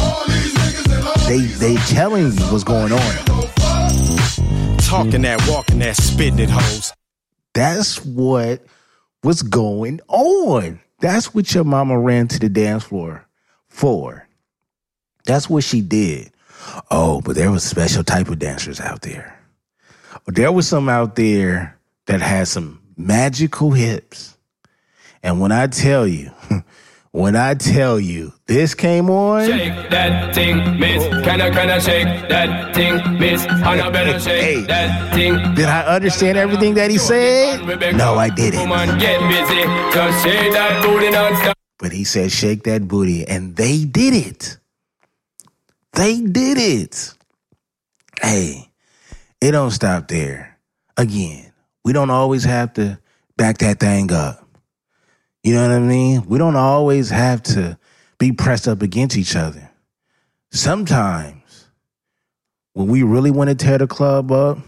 [0.00, 3.14] all these niggas and all they they telling you what's going on.
[4.78, 6.92] Talking that, walking that, spitting it, hoes.
[7.54, 8.62] That's what
[9.22, 10.80] was going on.
[11.00, 13.26] That's what your mama ran to the dance floor
[13.68, 14.28] for.
[15.24, 16.30] That's what she did.
[16.90, 19.38] Oh, but there was special type of dancers out there.
[20.26, 24.36] There was some out there that had some magical hips.
[25.22, 26.30] And when I tell you,
[27.16, 31.02] when I tell you this came on, Shake that thing, miss.
[31.24, 33.44] Can I, can I shake that thing, miss?
[33.46, 34.60] And I better shake Hey.
[34.66, 35.54] that thing.
[35.54, 37.64] did I understand everything that he said?
[37.96, 38.60] No, I didn't.
[38.60, 39.62] Woman, get busy.
[39.94, 41.56] Just shake that booty non-stop.
[41.78, 43.26] But he said, shake that booty.
[43.26, 44.58] And they did it.
[45.94, 47.14] They did it.
[48.20, 48.70] Hey,
[49.40, 50.58] it don't stop there.
[50.98, 51.50] Again,
[51.82, 52.98] we don't always have to
[53.38, 54.45] back that thing up.
[55.46, 56.26] You know what I mean?
[56.26, 57.78] We don't always have to
[58.18, 59.70] be pressed up against each other.
[60.50, 61.68] Sometimes,
[62.72, 64.58] when we really want to tear the club up,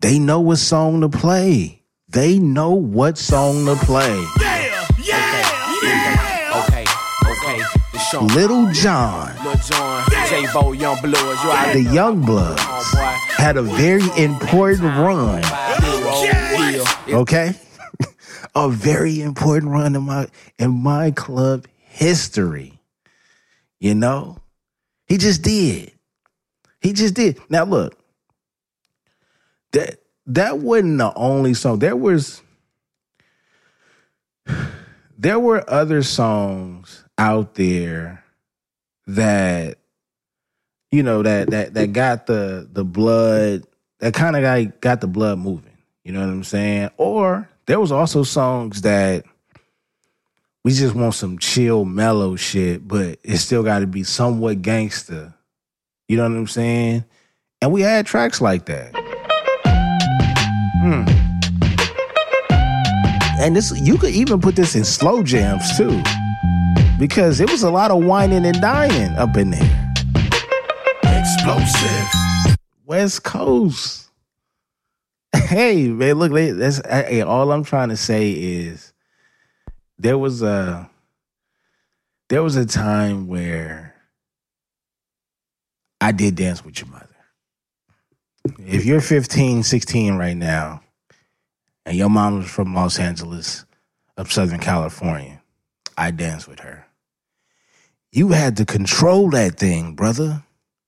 [0.00, 1.84] they know what song to play.
[2.08, 4.26] They know what song to play.
[4.40, 6.64] Yeah, yeah, yeah.
[6.66, 6.84] Okay,
[7.30, 7.62] okay.
[7.92, 8.22] The show.
[8.22, 9.36] Little John.
[9.44, 11.44] Lil Jon, J Bo, YoungBloodZ.
[11.44, 13.02] You out the YoungBloodZ
[13.38, 15.42] had a very important run.
[15.44, 17.52] Oh, okay,
[18.54, 22.80] a very important run in my in my club history.
[23.80, 24.38] You know,
[25.06, 25.92] he just did.
[26.80, 27.40] He just did.
[27.48, 27.98] Now look,
[29.72, 31.78] that that wasn't the only song.
[31.78, 32.42] There was
[35.18, 38.24] there were other songs out there
[39.06, 39.78] that
[40.90, 43.64] you know that that that got the the blood
[43.98, 47.80] that kind of guy got the blood moving you know what i'm saying or there
[47.80, 49.24] was also songs that
[50.62, 55.32] we just want some chill mellow shit but it still got to be somewhat gangster.
[56.06, 57.02] You know what i'm saying?
[57.62, 58.92] And we had tracks like that.
[60.82, 61.04] Hmm.
[63.40, 66.02] And this you could even put this in slow jams too.
[66.98, 69.94] Because it was a lot of whining and dying up in there.
[71.04, 72.58] Explosive.
[72.84, 74.01] West Coast.
[75.34, 78.92] Hey man, look, that's hey, all I'm trying to say is
[79.98, 80.90] there was a
[82.28, 83.94] there was a time where
[86.00, 87.06] I did dance with your mother.
[88.58, 90.82] If you're 15, 16 right now,
[91.86, 93.64] and your mom was from Los Angeles,
[94.16, 95.42] of Southern California,
[95.96, 96.86] I danced with her.
[98.10, 100.42] You had to control that thing, brother.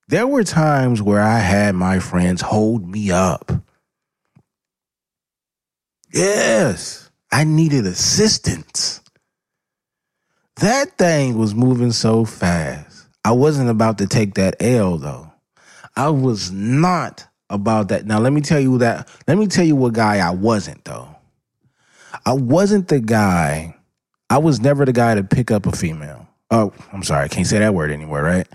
[0.08, 3.50] There were times where I had my friends hold me up.
[6.14, 9.00] Yes, I needed assistance.
[10.60, 13.08] That thing was moving so fast.
[13.24, 15.32] I wasn't about to take that L though.
[15.96, 18.06] I was not about that.
[18.06, 19.08] Now let me tell you that.
[19.26, 21.08] Let me tell you what guy I wasn't though.
[22.24, 23.74] I wasn't the guy.
[24.30, 26.28] I was never the guy to pick up a female.
[26.48, 28.46] Oh, I'm sorry, I can't say that word anymore, right?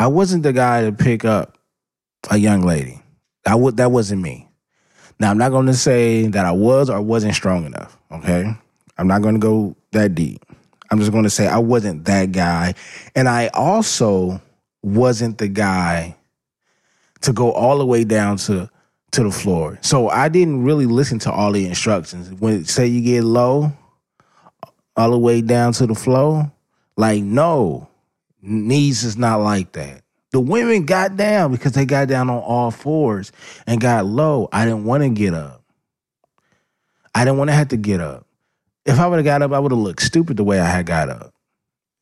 [0.00, 1.58] I wasn't the guy to pick up
[2.28, 3.00] a young lady.
[3.46, 4.47] I would that wasn't me.
[5.20, 8.54] Now I'm not going to say that I was or wasn't strong enough, okay?
[8.96, 10.44] I'm not going to go that deep.
[10.90, 12.74] I'm just going to say I wasn't that guy
[13.14, 14.40] and I also
[14.82, 16.16] wasn't the guy
[17.22, 18.70] to go all the way down to
[19.12, 19.78] to the floor.
[19.80, 22.30] So I didn't really listen to all the instructions.
[22.40, 23.72] When say you get low,
[24.96, 26.50] all the way down to the floor,
[26.96, 27.88] like no,
[28.42, 30.02] knees is not like that.
[30.32, 33.32] The women got down because they got down on all fours
[33.66, 34.48] and got low.
[34.52, 35.62] I didn't want to get up.
[37.14, 38.26] I didn't want to have to get up.
[38.84, 40.86] If I would have got up, I would have looked stupid the way I had
[40.86, 41.34] got up.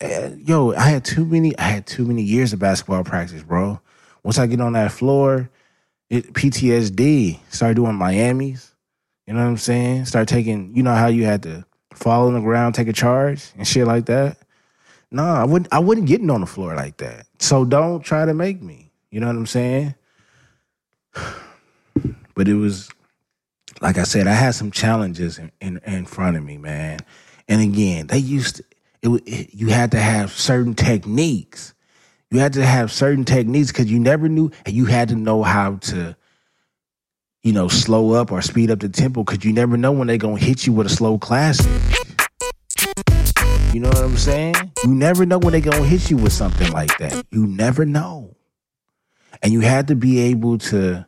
[0.01, 1.57] And, yo, I had too many.
[1.59, 3.81] I had too many years of basketball practice, bro.
[4.23, 5.49] Once I get on that floor,
[6.11, 7.39] it, PTSD.
[7.51, 8.75] Started doing Miami's.
[9.27, 10.05] You know what I'm saying?
[10.05, 10.77] Start taking.
[10.77, 13.87] You know how you had to fall on the ground, take a charge, and shit
[13.87, 14.37] like that.
[15.11, 15.73] No, I wouldn't.
[15.73, 17.27] I wouldn't getting on the floor like that.
[17.39, 18.91] So don't try to make me.
[19.11, 19.95] You know what I'm saying?
[22.35, 22.91] But it was,
[23.81, 26.99] like I said, I had some challenges in in, in front of me, man.
[27.49, 28.65] And again, they used to.
[29.01, 31.73] It, it you had to have certain techniques.
[32.31, 35.43] You had to have certain techniques because you never knew, and you had to know
[35.43, 36.15] how to,
[37.43, 40.19] you know, slow up or speed up the tempo because you never know when they're
[40.19, 41.73] gonna hit you with a slow classic.
[43.73, 44.66] You know what I'm saying?
[44.85, 47.25] You never know when they're gonna hit you with something like that.
[47.31, 48.37] You never know.
[49.43, 51.07] And you had to be able to,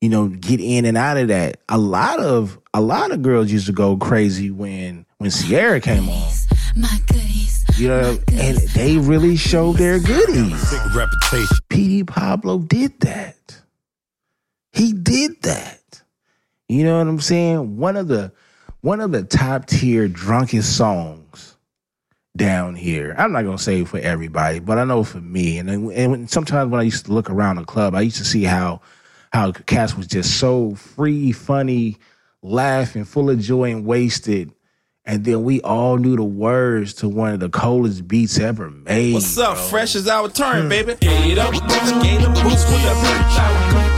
[0.00, 1.58] you know, get in and out of that.
[1.68, 6.08] A lot of a lot of girls used to go crazy when when Sierra came
[6.08, 6.32] on.
[6.76, 7.64] My goodies.
[7.76, 10.70] You know, and they really showed their goodies.
[10.70, 11.56] Big reputation.
[11.68, 13.60] PD Pablo did that.
[14.72, 16.02] He did that.
[16.68, 17.76] You know what I'm saying?
[17.76, 18.32] One of the
[18.80, 21.23] one of the top tier drunkest songs
[22.36, 23.14] down here.
[23.16, 25.58] I'm not gonna say for everybody, but I know for me.
[25.58, 28.24] And then, and sometimes when I used to look around the club, I used to
[28.24, 28.80] see how
[29.32, 31.96] how Cass was just so free, funny,
[32.42, 34.52] laughing, full of joy, and wasted.
[35.06, 39.12] And then we all knew the words to one of the coldest beats ever made.
[39.12, 39.56] What's up?
[39.56, 39.64] bro.
[39.64, 40.94] Fresh is our turn, baby.
[41.00, 43.54] Get up, skate them boots with the.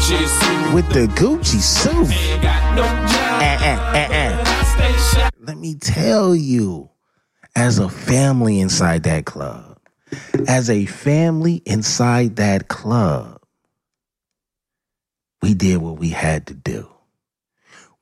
[0.07, 0.75] Gucci suit.
[0.75, 2.11] with the Gucci suit.
[2.11, 3.42] Ain't got no job.
[3.42, 4.44] Eh, eh, eh.
[4.44, 5.31] I stay shy.
[5.40, 6.90] Let me tell you,
[7.56, 9.78] as a family inside that club,
[10.46, 13.40] as a family inside that club,
[15.42, 16.88] we did what we had to do.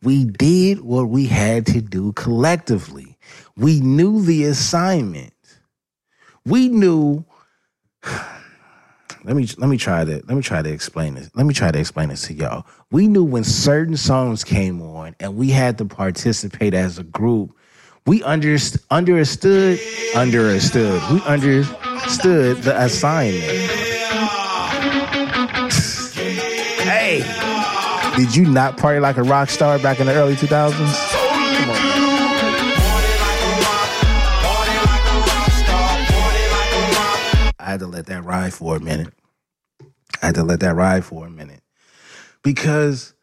[0.02, 3.16] We did what we had to do collectively.
[3.56, 5.32] We knew the assignment.
[6.44, 7.24] We knew.
[9.26, 11.30] Let me let me try to let me try to explain this.
[11.34, 12.66] Let me try to explain this to y'all.
[12.90, 17.56] We knew when certain songs came on and we had to participate as a group.
[18.06, 19.80] We underst- understood
[20.14, 21.02] understood.
[21.10, 23.42] We understood the assignment.
[26.82, 27.24] hey,
[28.16, 30.74] did you not party like a rock star back in the early 2000s?
[30.74, 31.76] Come on.
[37.58, 39.14] I had to let that ride for a minute.
[40.22, 41.62] I had to let that ride for a minute
[42.42, 43.14] because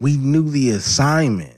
[0.00, 1.57] we knew the assignments.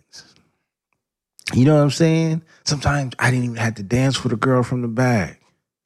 [1.53, 2.43] You know what I'm saying?
[2.65, 5.41] Sometimes I didn't even have to dance with a girl from the back.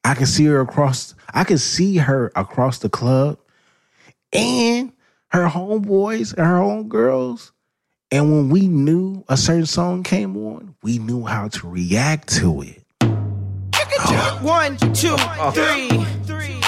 [0.05, 1.14] I could see her across.
[1.33, 3.38] I could see her across the club,
[4.33, 4.92] and
[5.29, 7.53] her homeboys and her homegirls.
[8.11, 12.61] And when we knew a certain song came on, we knew how to react to
[12.62, 12.85] it.
[13.00, 14.38] Uh-huh.
[14.44, 15.50] One, two, uh-huh.
[15.52, 16.04] three.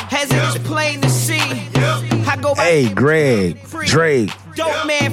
[0.09, 1.39] Has it was plain to see.
[1.39, 4.31] I go back Hey, Greg, Drake,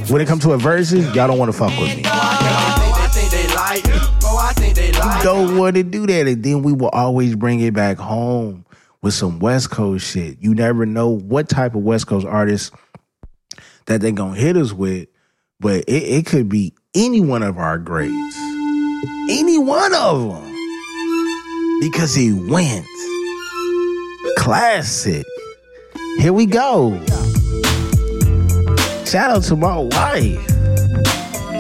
[0.07, 2.03] when it comes to a verses, y'all don't want to fuck with me.
[3.74, 4.24] I think they like.
[4.24, 5.24] Oh, I think they like it.
[5.24, 6.28] Don't want to do that.
[6.28, 8.65] And then we will always bring it back home
[9.01, 10.38] with some West Coast shit.
[10.39, 12.74] You never know what type of West Coast artist
[13.86, 15.07] that they gonna hit us with,
[15.59, 18.38] but it, it could be any one of our greats.
[19.30, 20.49] Any one of them.
[21.82, 22.86] Because he went.
[24.38, 25.26] Classic.
[26.19, 27.03] Here we go.
[29.05, 30.49] Shout out to my wife.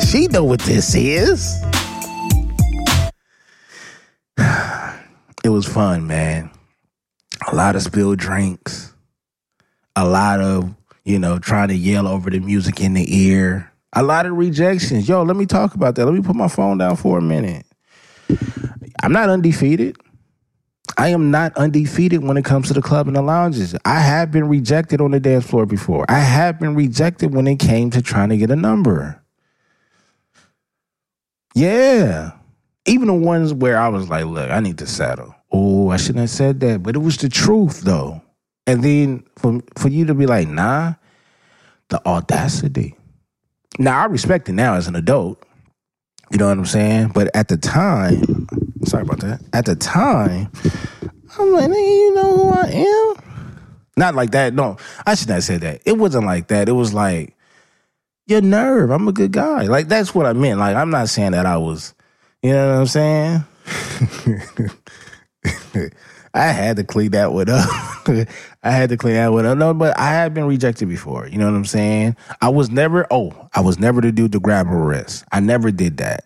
[0.05, 1.62] She know what this is.
[5.53, 6.49] Was fun, man.
[7.51, 8.91] A lot of spilled drinks.
[9.95, 10.73] A lot of,
[11.05, 13.71] you know, trying to yell over the music in the ear.
[13.93, 15.07] A lot of rejections.
[15.07, 16.05] Yo, let me talk about that.
[16.05, 17.67] Let me put my phone down for a minute.
[19.03, 19.95] I'm not undefeated.
[20.97, 23.75] I am not undefeated when it comes to the club and the lounges.
[23.85, 26.05] I have been rejected on the dance floor before.
[26.09, 29.21] I have been rejected when it came to trying to get a number.
[31.53, 32.31] Yeah.
[32.87, 35.35] Even the ones where I was like, look, I need to settle.
[35.53, 36.83] Oh, I shouldn't have said that.
[36.83, 38.21] But it was the truth though.
[38.65, 40.95] And then for for you to be like, nah,
[41.89, 42.95] the audacity.
[43.79, 45.43] Now I respect it now as an adult.
[46.31, 47.11] You know what I'm saying?
[47.13, 48.47] But at the time,
[48.85, 49.41] sorry about that.
[49.53, 50.51] At the time,
[51.37, 53.51] I'm like, you know who I am?
[53.95, 54.53] Not like that.
[54.53, 55.81] No, I should not said that.
[55.85, 56.67] It wasn't like that.
[56.67, 57.35] It was like,
[58.25, 58.89] your nerve.
[58.89, 59.63] I'm a good guy.
[59.63, 60.59] Like that's what I meant.
[60.59, 61.93] Like I'm not saying that I was,
[62.41, 63.45] you know what I'm saying?
[66.35, 67.67] I had to clean that one up.
[68.63, 69.57] I had to clean that one up.
[69.57, 71.27] No, but I have been rejected before.
[71.27, 72.15] You know what I'm saying?
[72.41, 75.25] I was never, oh, I was never the dude to grab a wrist.
[75.31, 76.25] I never did that.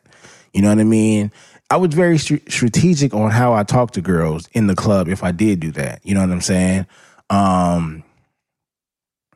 [0.54, 1.32] You know what I mean?
[1.70, 5.24] I was very str- strategic on how I talk to girls in the club if
[5.24, 6.00] I did do that.
[6.06, 6.88] You know what I'm saying?
[7.30, 8.04] Um,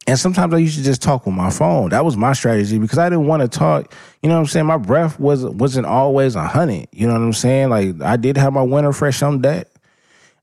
[0.07, 1.89] and sometimes I used to just talk with my phone.
[1.89, 3.93] That was my strategy because I didn't want to talk.
[4.21, 4.65] You know what I'm saying?
[4.65, 6.88] My breath was wasn't always a hundred.
[6.91, 7.69] You know what I'm saying?
[7.69, 9.67] Like I did have my winter fresh on deck.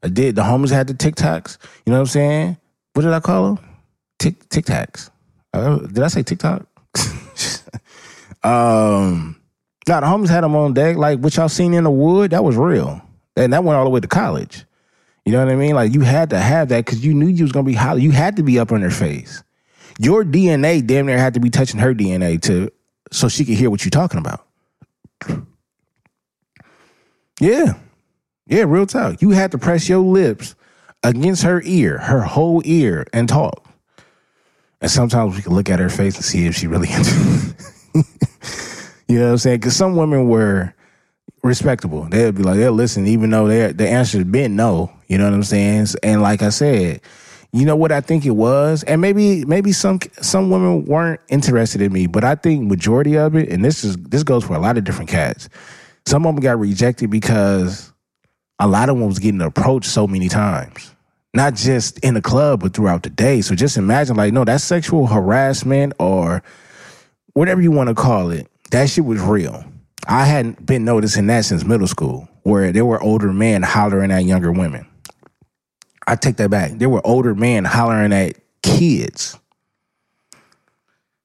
[0.03, 0.37] I did.
[0.37, 1.59] The homies had the TikToks.
[1.85, 2.57] You know what I'm saying?
[2.93, 3.65] What did I call them?
[4.19, 5.11] Tic TikToks.
[5.53, 6.67] Uh, did I say TikTok?
[8.45, 9.41] um,
[9.89, 10.97] no, the homies had them on deck.
[10.97, 13.01] Like what y'all seen in the wood, that was real,
[13.37, 14.65] and that went all the way to college.
[15.25, 15.75] You know what I mean?
[15.75, 17.99] Like you had to have that because you knew you was gonna be hollow.
[17.99, 19.43] You had to be up in her face.
[19.99, 22.71] Your DNA damn near had to be touching her DNA to
[23.11, 24.47] so she could hear what you're talking about.
[27.41, 27.75] Yeah.
[28.49, 29.21] Yeah, real talk.
[29.21, 30.55] You had to press your lips
[31.03, 33.69] against her ear, her whole ear, and talk.
[34.81, 36.89] And sometimes we can look at her face and see if she really
[39.09, 39.59] you know what I'm saying?
[39.59, 40.75] Because some women were
[41.43, 42.05] respectable.
[42.05, 44.93] They'd be like, they'll listen, even though their the answer's been no.
[45.09, 45.89] You know what I'm saying?
[46.03, 47.01] And like I said,
[47.53, 51.81] you know what I think it was, and maybe maybe some some women weren't interested
[51.81, 54.59] in me, but I think majority of it, and this is this goes for a
[54.59, 55.49] lot of different cats.
[56.07, 57.93] Some of them got rejected because
[58.59, 60.95] a lot of them was getting approached so many times,
[61.35, 63.41] not just in the club, but throughout the day.
[63.41, 66.43] So just imagine, like, no, that's sexual harassment or
[67.35, 68.49] whatever you want to call it.
[68.71, 69.65] That shit was real.
[70.07, 74.25] I hadn't been noticing that since middle school, where there were older men hollering at
[74.25, 74.87] younger women.
[76.07, 76.73] I take that back.
[76.73, 79.39] There were older men hollering at kids.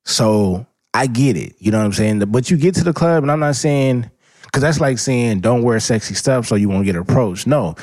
[0.03, 1.55] So I get it.
[1.59, 2.19] You know what I'm saying?
[2.19, 4.11] But you get to the club, and I'm not saying,
[4.53, 7.47] because that's like saying don't wear sexy stuff so you won't get approached.
[7.47, 7.75] No,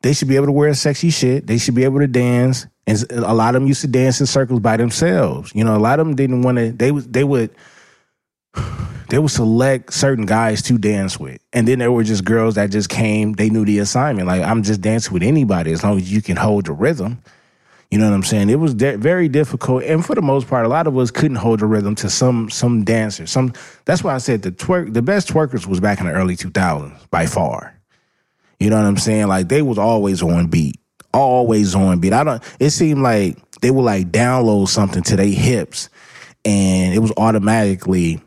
[0.00, 1.46] they should be able to wear sexy shit.
[1.46, 2.66] They should be able to dance.
[2.86, 5.52] And a lot of them used to dance in circles by themselves.
[5.54, 7.50] You know, a lot of them didn't want to, they, was they would,
[9.10, 11.42] they would select certain guys to dance with.
[11.52, 14.26] And then there were just girls that just came, they knew the assignment.
[14.26, 17.22] Like, I'm just dancing with anybody as long as you can hold the rhythm.
[17.94, 18.50] You know what I'm saying?
[18.50, 21.36] It was de- very difficult, and for the most part, a lot of us couldn't
[21.36, 23.30] hold the rhythm to some some dancers.
[23.30, 23.52] Some
[23.84, 27.08] that's why I said the twerk, the best twerkers was back in the early 2000s
[27.12, 27.78] by far.
[28.58, 29.28] You know what I'm saying?
[29.28, 30.80] Like they was always on beat,
[31.12, 32.12] always on beat.
[32.12, 32.42] I don't.
[32.58, 35.88] It seemed like they would like download something to their hips,
[36.44, 38.20] and it was automatically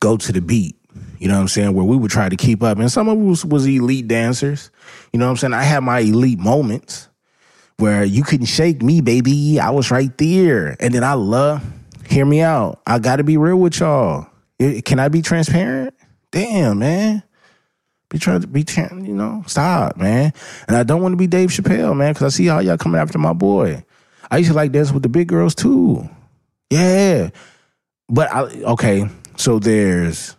[0.00, 0.76] go to the beat.
[1.18, 1.74] You know what I'm saying?
[1.74, 4.70] Where we would try to keep up, and some of us was elite dancers.
[5.12, 5.52] You know what I'm saying?
[5.52, 7.07] I had my elite moments
[7.78, 9.58] where you couldn't shake me, baby.
[9.60, 10.76] I was right there.
[10.80, 11.64] And then I love,
[12.08, 12.82] hear me out.
[12.86, 14.26] I got to be real with y'all.
[14.58, 15.94] Can I be transparent?
[16.32, 17.22] Damn, man.
[18.10, 18.64] Be trying to be,
[19.06, 20.32] you know, stop, man.
[20.66, 23.00] And I don't want to be Dave Chappelle, man, because I see how y'all coming
[23.00, 23.84] after my boy.
[24.30, 26.08] I used to like dance with the big girls too.
[26.70, 27.30] Yeah.
[28.08, 30.34] But I, okay, so there's,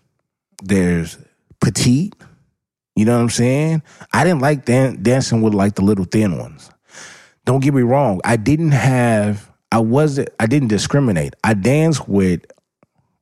[0.62, 1.18] there's
[1.62, 2.16] petite.
[2.96, 3.84] You know what I'm saying?
[4.12, 6.70] I didn't like dan- dancing with like the little thin ones
[7.50, 8.22] don't get me wrong.
[8.24, 11.34] I didn't have, I wasn't, I didn't discriminate.
[11.44, 12.46] I danced with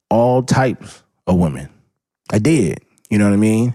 [0.09, 1.69] all types of women.
[2.29, 2.79] I did.
[3.09, 3.73] You know what I mean?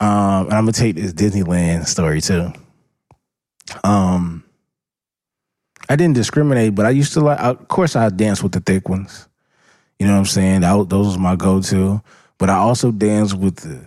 [0.00, 2.52] Um, and I'm gonna take this Disneyland story too.
[3.84, 4.42] Um,
[5.88, 7.38] I didn't discriminate, but I used to like.
[7.38, 9.28] Of course, I danced with the thick ones.
[10.00, 10.62] You know what I'm saying?
[10.62, 12.02] That, those was my go-to.
[12.38, 13.86] But I also danced with the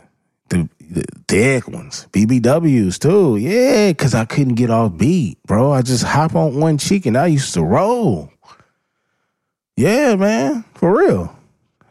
[1.27, 3.37] thick ones, BBWs too.
[3.37, 5.71] Yeah, because I couldn't get off beat, bro.
[5.71, 8.31] I just hop on one cheek and I used to roll.
[9.75, 11.35] Yeah, man, for real.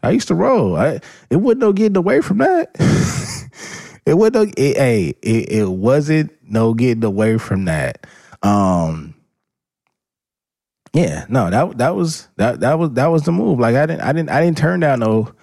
[0.03, 0.77] I used to roll.
[0.77, 2.75] I it wasn't no getting away from that.
[4.05, 8.07] it wasn't no it, hey, it, it wasn't no getting away from that.
[8.43, 9.15] Um
[10.93, 13.59] yeah, no, that that was that that was that was the move.
[13.59, 15.33] Like I didn't I didn't I didn't turn down no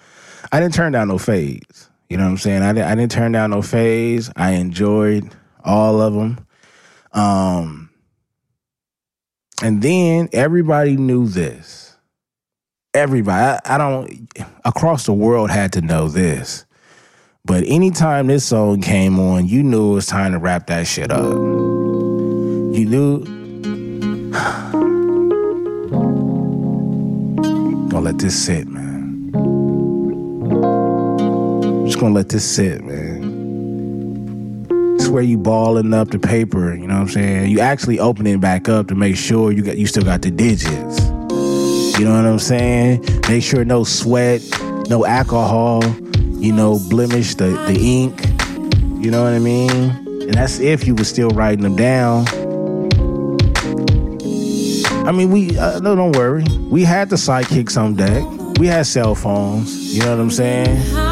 [0.51, 1.89] I didn't turn down no fades.
[2.09, 2.61] You know what I'm saying?
[2.61, 4.31] I didn't I didn't turn down no phase.
[4.35, 5.29] I enjoyed
[5.63, 6.45] all of them.
[7.13, 7.89] Um
[9.61, 11.95] and then everybody knew this.
[12.93, 14.29] Everybody, I, I don't
[14.63, 16.65] across the world had to know this.
[17.43, 21.11] But anytime this song came on, you knew it was time to wrap that shit
[21.11, 21.23] up.
[21.23, 23.19] You knew
[27.89, 28.86] gonna let this sit, man.
[31.87, 34.67] Just gonna let this sit, man.
[34.95, 37.49] It's where you balling up the paper, you know what I'm saying?
[37.49, 40.29] You actually open it back up to make sure you got you still got the
[40.29, 41.07] digits.
[41.97, 43.05] You know what I'm saying?
[43.29, 44.41] Make sure no sweat,
[44.89, 45.81] no alcohol,
[46.33, 48.21] you know, blemish the, the ink.
[49.01, 49.71] You know what I mean?
[49.71, 52.27] And that's if you were still writing them down.
[55.07, 56.43] I mean, we uh, no, don't worry.
[56.69, 58.25] We had the sidekicks on deck.
[58.59, 59.95] We had cell phones.
[59.95, 61.06] You know what I'm saying?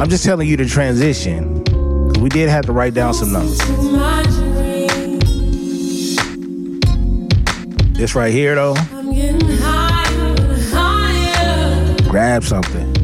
[0.00, 1.62] I'm just telling you the transition.
[2.22, 3.58] We did have to write down some numbers.
[7.98, 8.72] This right here, though,
[12.08, 12.94] grab something.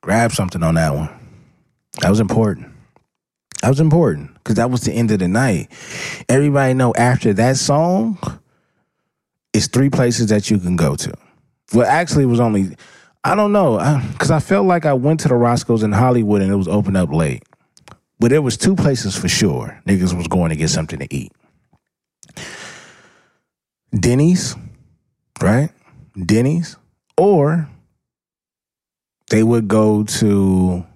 [0.00, 1.08] Grab something on that one.
[2.02, 2.68] That was important.
[3.62, 5.72] That was important because that was the end of the night.
[6.28, 8.16] Everybody know after that song,
[9.52, 11.12] it's three places that you can go to.
[11.74, 12.76] Well, actually, it was only
[13.22, 16.50] I don't know because I, felt like I went to the Roscoe's in Hollywood and
[16.50, 17.42] it was open up late,
[18.18, 19.80] but there was two places for sure.
[19.86, 21.32] Niggas was going to get something to eat.
[23.98, 24.56] Denny's,
[25.42, 25.70] right?
[26.24, 26.76] Denny's,
[27.18, 27.68] or
[29.28, 30.86] they would go to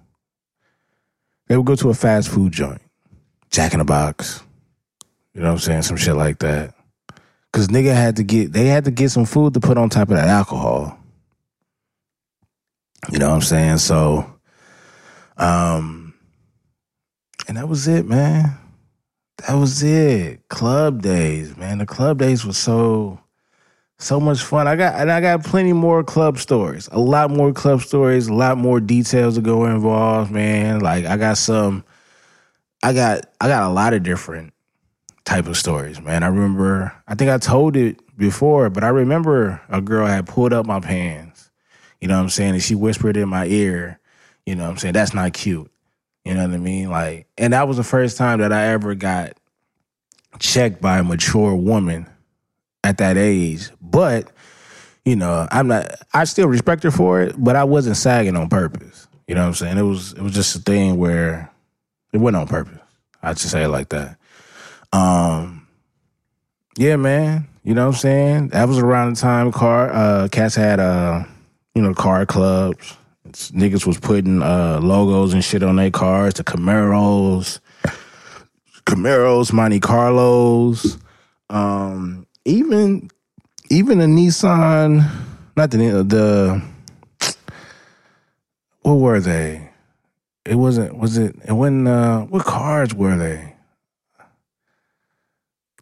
[1.47, 2.81] they would go to a fast food joint,
[3.51, 4.41] Jack in the Box.
[5.33, 5.81] You know what I'm saying?
[5.83, 6.73] Some shit like that.
[7.51, 10.09] Cause nigga had to get they had to get some food to put on top
[10.09, 10.97] of that alcohol.
[13.11, 13.77] You know what I'm saying?
[13.79, 14.31] So
[15.37, 16.13] um
[17.47, 18.57] and that was it, man.
[19.47, 20.47] That was it.
[20.49, 21.77] Club days, man.
[21.77, 23.19] The club days was so
[23.97, 24.67] so much fun.
[24.67, 26.89] I got and I got plenty more club stories.
[26.91, 30.79] A lot more club stories, a lot more details to go involved, man.
[30.79, 31.83] Like I got some
[32.83, 34.53] I got I got a lot of different
[35.25, 36.23] type of stories, man.
[36.23, 40.53] I remember I think I told it before, but I remember a girl had pulled
[40.53, 41.34] up my pants.
[42.05, 42.53] You know what I'm saying?
[42.53, 43.99] And she whispered in my ear,
[44.45, 45.71] you know what I'm saying, that's not cute.
[46.23, 46.91] You know what I mean?
[46.91, 49.33] Like and that was the first time that I ever got
[50.37, 52.07] checked by a mature woman
[52.83, 53.71] at that age.
[53.81, 54.31] But,
[55.03, 58.49] you know, I'm not I still respect her for it, but I wasn't sagging on
[58.49, 59.07] purpose.
[59.27, 59.79] You know what I'm saying?
[59.79, 61.51] It was it was just a thing where
[62.13, 62.81] it wasn't on purpose.
[63.23, 64.19] I just say it like that.
[64.93, 65.65] Um
[66.77, 67.47] yeah, man.
[67.63, 68.47] You know what I'm saying?
[68.49, 71.23] That was around the time car uh cats had uh
[71.75, 72.97] you know car clubs.
[73.25, 77.59] It's- niggas was putting uh logos and shit on their cars, the Camaros,
[78.85, 80.97] Camaros, Monte Carlos,
[81.49, 83.09] um even
[83.69, 85.09] even a Nissan,
[85.57, 86.61] not the the
[88.81, 89.69] what were they?
[90.45, 93.54] It wasn't was it it wasn't uh what cars were they?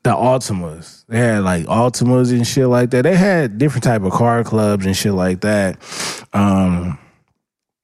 [0.04, 1.06] The Altimas.
[1.08, 3.04] They had like Altimas and shit like that.
[3.04, 5.78] They had different type of car clubs and shit like that.
[6.34, 7.00] Um,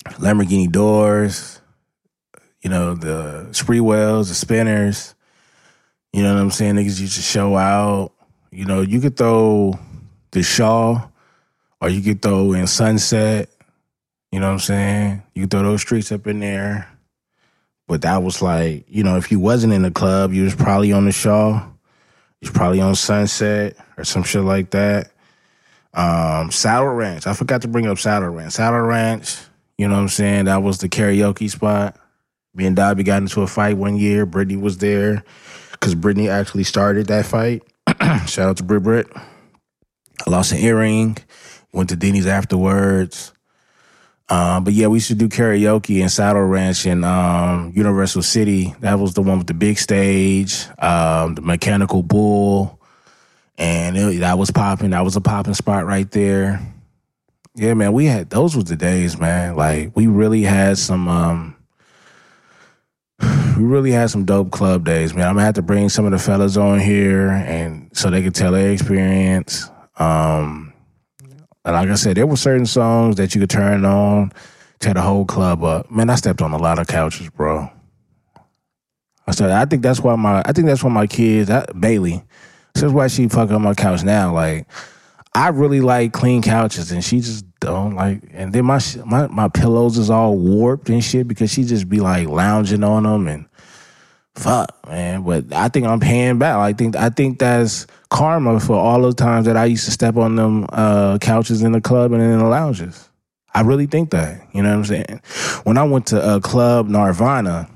[0.05, 1.61] Lamborghini doors,
[2.61, 5.15] you know, the Spreewells, the spinners.
[6.11, 6.75] You know what I'm saying?
[6.75, 8.11] Niggas used to show out.
[8.51, 9.79] You know, you could throw
[10.31, 11.07] the Shaw
[11.79, 13.49] or you could throw in Sunset.
[14.31, 15.23] You know what I'm saying?
[15.33, 16.89] You could throw those streets up in there.
[17.87, 20.91] But that was like, you know, if you wasn't in the club, you was probably
[20.91, 21.68] on the Shaw.
[22.41, 25.11] He's probably on Sunset or some shit like that.
[25.93, 27.27] Um, Saddle Ranch.
[27.27, 28.53] I forgot to bring up Saddle Ranch.
[28.53, 29.37] Saddle Ranch,
[29.77, 30.45] you know what I'm saying?
[30.45, 31.97] That was the karaoke spot.
[32.53, 34.25] Me and Dobby got into a fight one year.
[34.25, 35.23] Brittany was there
[35.71, 37.63] because Brittany actually started that fight.
[38.27, 39.07] Shout out to Brit Brit.
[39.15, 41.17] I lost an earring.
[41.73, 43.33] Went to Denny's afterwards.
[44.29, 48.75] Um, but yeah, we used to do karaoke in Saddle Ranch in um, Universal City.
[48.81, 52.79] That was the one with the big stage, um, the mechanical bull,
[53.57, 54.91] and it, that was popping.
[54.91, 56.61] That was a popping spot right there.
[57.55, 59.55] Yeah, man, we had those was the days, man.
[59.55, 61.55] Like we really had some, um,
[63.57, 65.27] we really had some dope club days, man.
[65.27, 68.35] I'm gonna have to bring some of the fellas on here and so they could
[68.35, 69.71] tell their experience.
[69.97, 70.68] Um,
[71.65, 74.31] And like I said, there were certain songs that you could turn on,
[74.79, 75.91] tear the whole club up.
[75.91, 77.69] Man, I stepped on a lot of couches, bro.
[79.27, 82.23] I said, I think that's why my, I think that's why my kids, that, Bailey,
[82.73, 84.33] that's why she fuck up my couch now.
[84.33, 84.67] Like,
[85.33, 88.23] I really like clean couches, and she just don't like.
[88.31, 91.99] And then my my my pillows is all warped and shit because she just be
[91.99, 93.45] like lounging on them and
[94.39, 95.23] fuck, man.
[95.23, 96.55] But I think I'm paying back.
[96.55, 100.17] I think I think that's karma for all those times that I used to step
[100.17, 103.09] on them uh, couches in the club and in the lounges.
[103.53, 104.41] I really think that.
[104.53, 105.21] You know what I'm saying?
[105.63, 107.69] When I went to a club Nirvana,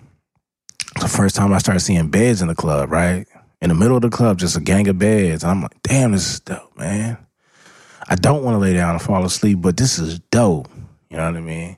[1.00, 3.28] the first time I started seeing beds in the club, right?
[3.62, 5.44] In the middle of the club, just a gang of beds.
[5.44, 7.18] I'm like, damn, this is dope, man.
[8.08, 10.70] I don't want to lay down and fall asleep, but this is dope.
[11.10, 11.78] You know what I mean?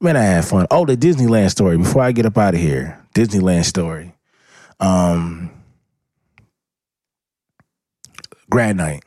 [0.00, 0.66] Man, I had fun.
[0.70, 1.78] Oh, the Disneyland story.
[1.78, 4.13] Before I get up out of here, Disneyland story.
[4.84, 5.50] Um,
[8.50, 9.02] grad night.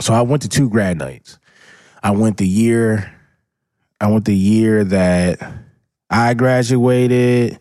[0.00, 1.38] So I went to two grad nights.
[2.02, 3.10] I went the year.
[4.02, 5.40] I went the year that
[6.10, 7.58] I graduated,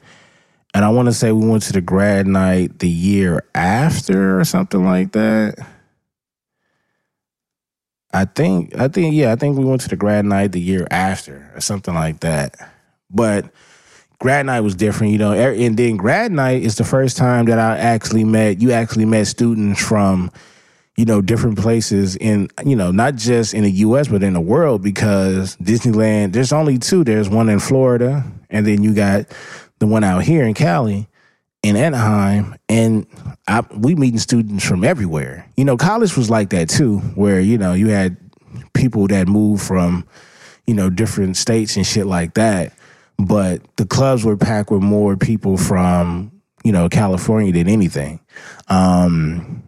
[0.73, 4.43] and I want to say we went to the grad night the year after or
[4.43, 5.55] something like that.
[8.11, 10.85] I think I think yeah, I think we went to the grad night the year
[10.91, 12.55] after or something like that.
[13.09, 13.45] But
[14.20, 15.32] grad night was different, you know.
[15.34, 19.05] er- And then grad night is the first time that I actually met you actually
[19.05, 20.32] met students from
[20.95, 24.41] you know different places in you know not just in the US but in the
[24.41, 27.03] world because Disneyland there's only two.
[27.03, 29.28] There's one in Florida and then you got
[29.80, 31.07] the one out here in Cali
[31.63, 33.05] in Anaheim, and
[33.47, 35.49] I, we meeting students from everywhere.
[35.57, 38.15] You know, college was like that too, where you know you had
[38.74, 40.05] people that moved from
[40.65, 42.74] you know different states and shit like that.
[43.18, 46.32] But the clubs were packed with more people from
[46.63, 48.20] you know California than anything.
[48.68, 49.63] Um,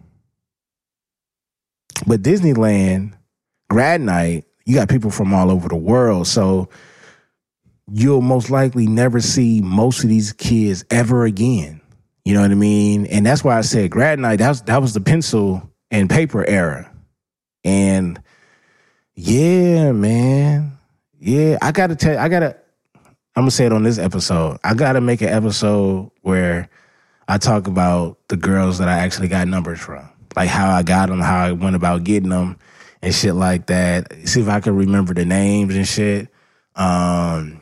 [2.06, 3.14] but Disneyland
[3.70, 6.70] grad night, you got people from all over the world, so
[7.92, 11.82] you'll most likely never see most of these kids ever again.
[12.26, 13.06] You know what I mean?
[13.08, 16.46] And that's why I said grad night, that was that was the pencil and paper
[16.46, 16.92] era.
[17.64, 18.22] And
[19.16, 20.78] yeah, man.
[21.20, 22.56] Yeah, I gotta tell I gotta
[23.40, 24.58] I'm gonna say it on this episode.
[24.66, 26.68] I gotta make an episode where
[27.26, 30.10] I talk about the girls that I actually got numbers from.
[30.36, 32.58] Like how I got them, how I went about getting them
[33.02, 34.12] and shit like that.
[34.28, 36.28] See if I can remember the names and shit.
[36.76, 37.62] Um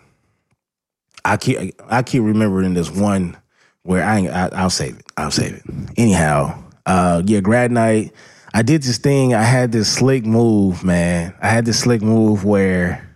[1.24, 3.38] I keep I keep remembering this one
[3.84, 5.06] where I, I I'll save it.
[5.16, 5.64] I'll save it.
[5.96, 8.14] Anyhow, uh, yeah, grad night.
[8.52, 9.36] I did this thing.
[9.36, 11.36] I had this slick move, man.
[11.40, 13.07] I had this slick move where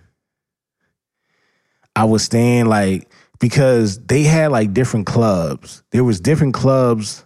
[1.96, 5.84] I was staying like because they had like different clubs.
[5.92, 7.26] There was different clubs,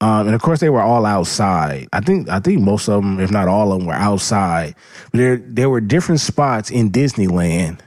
[0.00, 1.88] um, and of course they were all outside.
[1.92, 4.74] I think I think most of them, if not all of them, were outside.
[5.10, 7.80] But there there were different spots in Disneyland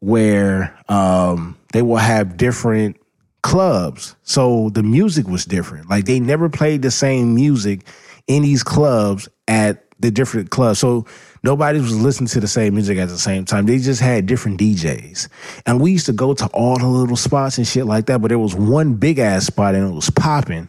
[0.00, 2.96] where um, they will have different
[3.42, 4.14] clubs.
[4.22, 5.88] So the music was different.
[5.90, 7.86] Like they never played the same music
[8.26, 10.78] in these clubs at the different clubs.
[10.78, 11.06] So
[11.42, 13.66] nobody was listening to the same music at the same time.
[13.66, 15.28] They just had different DJs.
[15.66, 18.28] And we used to go to all the little spots and shit like that, but
[18.28, 20.68] there was one big ass spot and it was popping.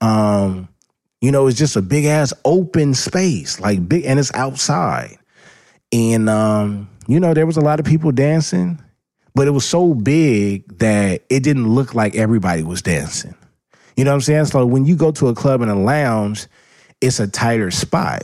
[0.00, 0.68] Um,
[1.20, 5.18] you know, it's just a big ass open space, like big, and it's outside.
[5.92, 8.82] And um, you know, there was a lot of people dancing,
[9.34, 13.34] but it was so big that it didn't look like everybody was dancing.
[13.96, 14.44] You know what I'm saying?
[14.46, 16.46] So when you go to a club and a lounge,
[17.00, 18.22] it's a tighter spot.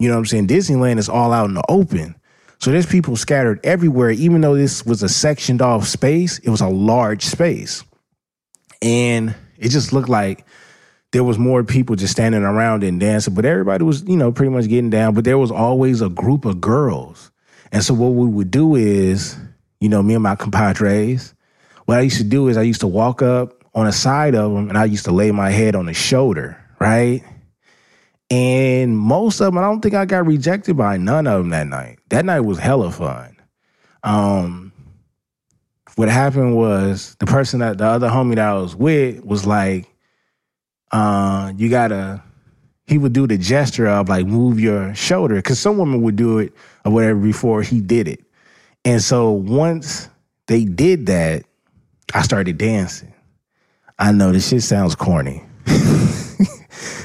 [0.00, 0.48] You know what I'm saying?
[0.48, 2.16] Disneyland is all out in the open.
[2.58, 4.10] So there's people scattered everywhere.
[4.10, 7.84] Even though this was a sectioned off space, it was a large space.
[8.80, 10.46] And it just looked like
[11.12, 14.50] there was more people just standing around and dancing, but everybody was, you know, pretty
[14.50, 15.12] much getting down.
[15.12, 17.30] But there was always a group of girls.
[17.70, 19.36] And so what we would do is,
[19.80, 21.34] you know, me and my compadres,
[21.84, 24.50] what I used to do is I used to walk up on the side of
[24.52, 27.22] them and I used to lay my head on the shoulder, right?
[28.30, 31.66] And most of them, I don't think I got rejected by none of them that
[31.66, 31.98] night.
[32.10, 33.36] That night was hella fun.
[34.04, 34.72] Um,
[35.96, 39.86] what happened was the person that the other homie that I was with was like,
[40.92, 42.22] uh, you gotta,
[42.86, 46.38] he would do the gesture of like move your shoulder because some women would do
[46.38, 46.52] it
[46.84, 48.20] or whatever before he did it.
[48.84, 50.08] And so once
[50.46, 51.44] they did that,
[52.14, 53.12] I started dancing.
[53.98, 55.44] I know this shit sounds corny.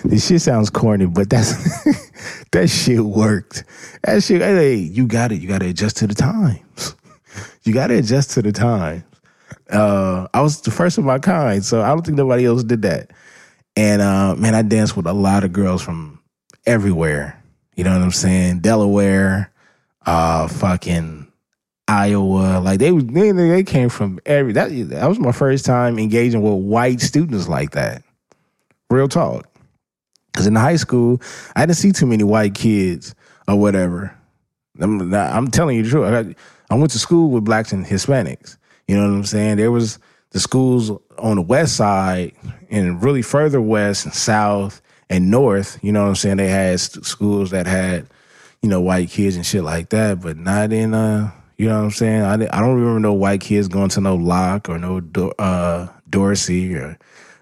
[0.03, 1.53] this shit sounds corny, but that's
[2.51, 3.63] that shit worked.
[4.03, 5.41] That shit, hey, you got it.
[5.41, 6.95] You got to adjust to the times.
[7.63, 9.03] You got to adjust to the times.
[9.69, 12.83] Uh, I was the first of my kind, so I don't think nobody else did
[12.83, 13.11] that.
[13.75, 16.19] And uh, man, I danced with a lot of girls from
[16.65, 17.41] everywhere.
[17.75, 18.59] You know what I'm saying?
[18.59, 19.51] Delaware,
[20.05, 21.31] uh, fucking
[21.87, 22.59] Iowa.
[22.59, 26.63] Like they they, they came from every that that was my first time engaging with
[26.63, 28.03] white students like that.
[28.89, 29.49] Real talk.
[30.35, 31.21] Cause in high school,
[31.55, 33.15] I didn't see too many white kids
[33.47, 34.15] or whatever.
[34.79, 36.35] I'm, I'm telling you the truth.
[36.69, 38.57] I, I went to school with blacks and Hispanics.
[38.87, 39.57] You know what I'm saying?
[39.57, 39.99] There was
[40.31, 42.33] the schools on the west side
[42.69, 45.79] and really further west and south and north.
[45.81, 46.37] You know what I'm saying?
[46.37, 48.07] They had schools that had,
[48.61, 51.85] you know, white kids and shit like that, but not in, uh, you know what
[51.85, 52.21] I'm saying?
[52.21, 55.01] I, I don't remember no white kids going to no Locke or no
[55.39, 56.97] uh, Dorsey or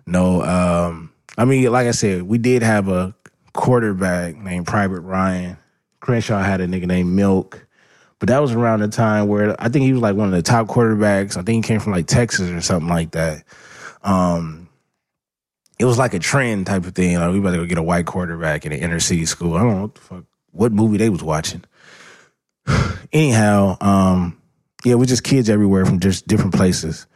[0.06, 3.16] no, um, I mean, like I said, we did have a
[3.54, 5.58] quarterback named Private Ryan.
[6.00, 7.66] Crenshaw had a nigga named Milk.
[8.20, 10.42] But that was around the time where I think he was like one of the
[10.42, 11.36] top quarterbacks.
[11.36, 13.44] I think he came from like Texas or something like that.
[14.02, 14.70] Um,
[15.80, 17.20] it was like a trend type of thing.
[17.20, 19.56] Like we better go get a white quarterback in an inner city school.
[19.56, 21.64] I don't know what the fuck, what movie they was watching.
[23.12, 24.42] Anyhow, um,
[24.86, 27.08] yeah, we're just kids everywhere from just different places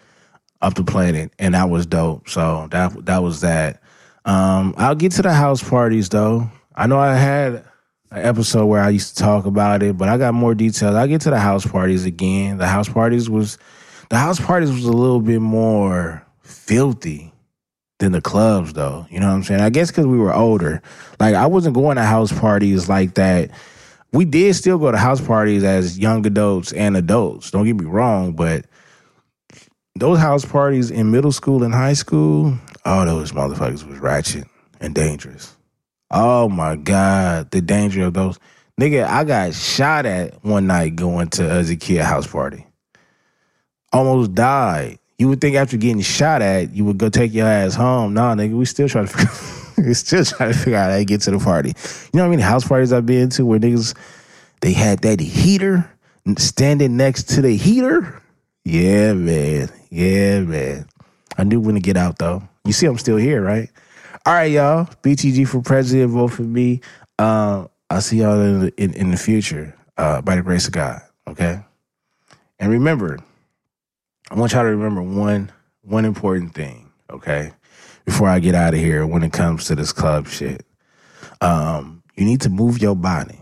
[0.62, 2.28] up the planet, and that was dope.
[2.30, 3.82] So that that was that.
[4.28, 6.52] Um, I'll get to the house parties though.
[6.76, 7.64] I know I had
[8.12, 10.96] an episode where I used to talk about it, but I got more details.
[10.96, 12.58] I'll get to the house parties again.
[12.58, 13.58] The house parties was
[14.10, 17.34] the house parties was a little bit more filthy
[18.00, 19.08] than the clubs though.
[19.10, 19.62] You know what I'm saying?
[19.62, 20.82] I guess because we were older.
[21.22, 23.52] Like I wasn't going to house parties like that.
[24.12, 27.52] We did still go to house parties as young adults and adults.
[27.52, 28.66] Don't get me wrong, but
[29.96, 32.58] those house parties in middle school and high school,
[32.88, 34.48] oh, those motherfuckers was ratchet
[34.80, 35.56] and dangerous.
[36.10, 38.40] Oh my God, the danger of those.
[38.80, 42.66] Nigga, I got shot at one night going to a kid house party.
[43.92, 45.00] Almost died.
[45.18, 48.14] You would think after getting shot at, you would go take your ass home.
[48.14, 51.06] Nah, nigga, we still trying to figure, we still trying to figure out how to
[51.06, 51.70] get to the party.
[51.70, 53.98] You know how many house parties I've been to where niggas
[54.62, 55.90] they had that heater
[56.38, 58.22] standing next to the heater?
[58.64, 59.70] Yeah, man.
[59.90, 60.88] Yeah, man.
[61.38, 62.48] I knew when to get out though.
[62.68, 63.70] You see, I'm still here, right?
[64.26, 64.90] All right, y'all.
[65.02, 66.12] BTG for president.
[66.12, 66.82] Vote for me.
[67.18, 70.74] Uh, I'll see y'all in the, in, in the future uh, by the grace of
[70.74, 71.02] God.
[71.30, 71.62] Okay.
[72.60, 73.20] And remember,
[74.30, 75.50] I want y'all to remember one
[75.84, 76.92] one important thing.
[77.10, 77.54] Okay.
[78.04, 80.66] Before I get out of here, when it comes to this club shit,
[81.40, 83.40] um, you need to move your body.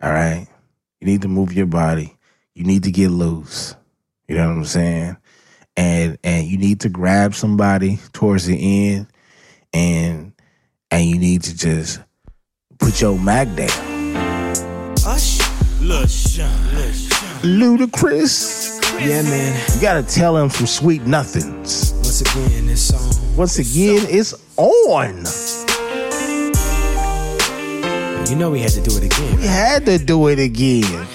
[0.00, 0.46] All right.
[1.02, 2.16] You need to move your body.
[2.54, 3.74] You need to get loose.
[4.26, 5.18] You know what I'm saying?
[5.78, 8.56] And and you need to grab somebody towards the
[8.90, 9.06] end
[9.72, 10.32] and
[10.90, 12.00] and you need to just
[12.80, 14.16] put your mag down.
[15.06, 15.38] Ush,
[15.80, 17.08] Lush, Lush.
[17.42, 18.82] Ludacris.
[19.00, 19.74] Yeah, man.
[19.76, 21.92] You gotta tell him some sweet nothings.
[21.92, 23.36] Once again, this song.
[23.36, 25.24] Once again, it's on.
[28.28, 29.36] You know we had to do it again.
[29.36, 31.06] We had to do it again.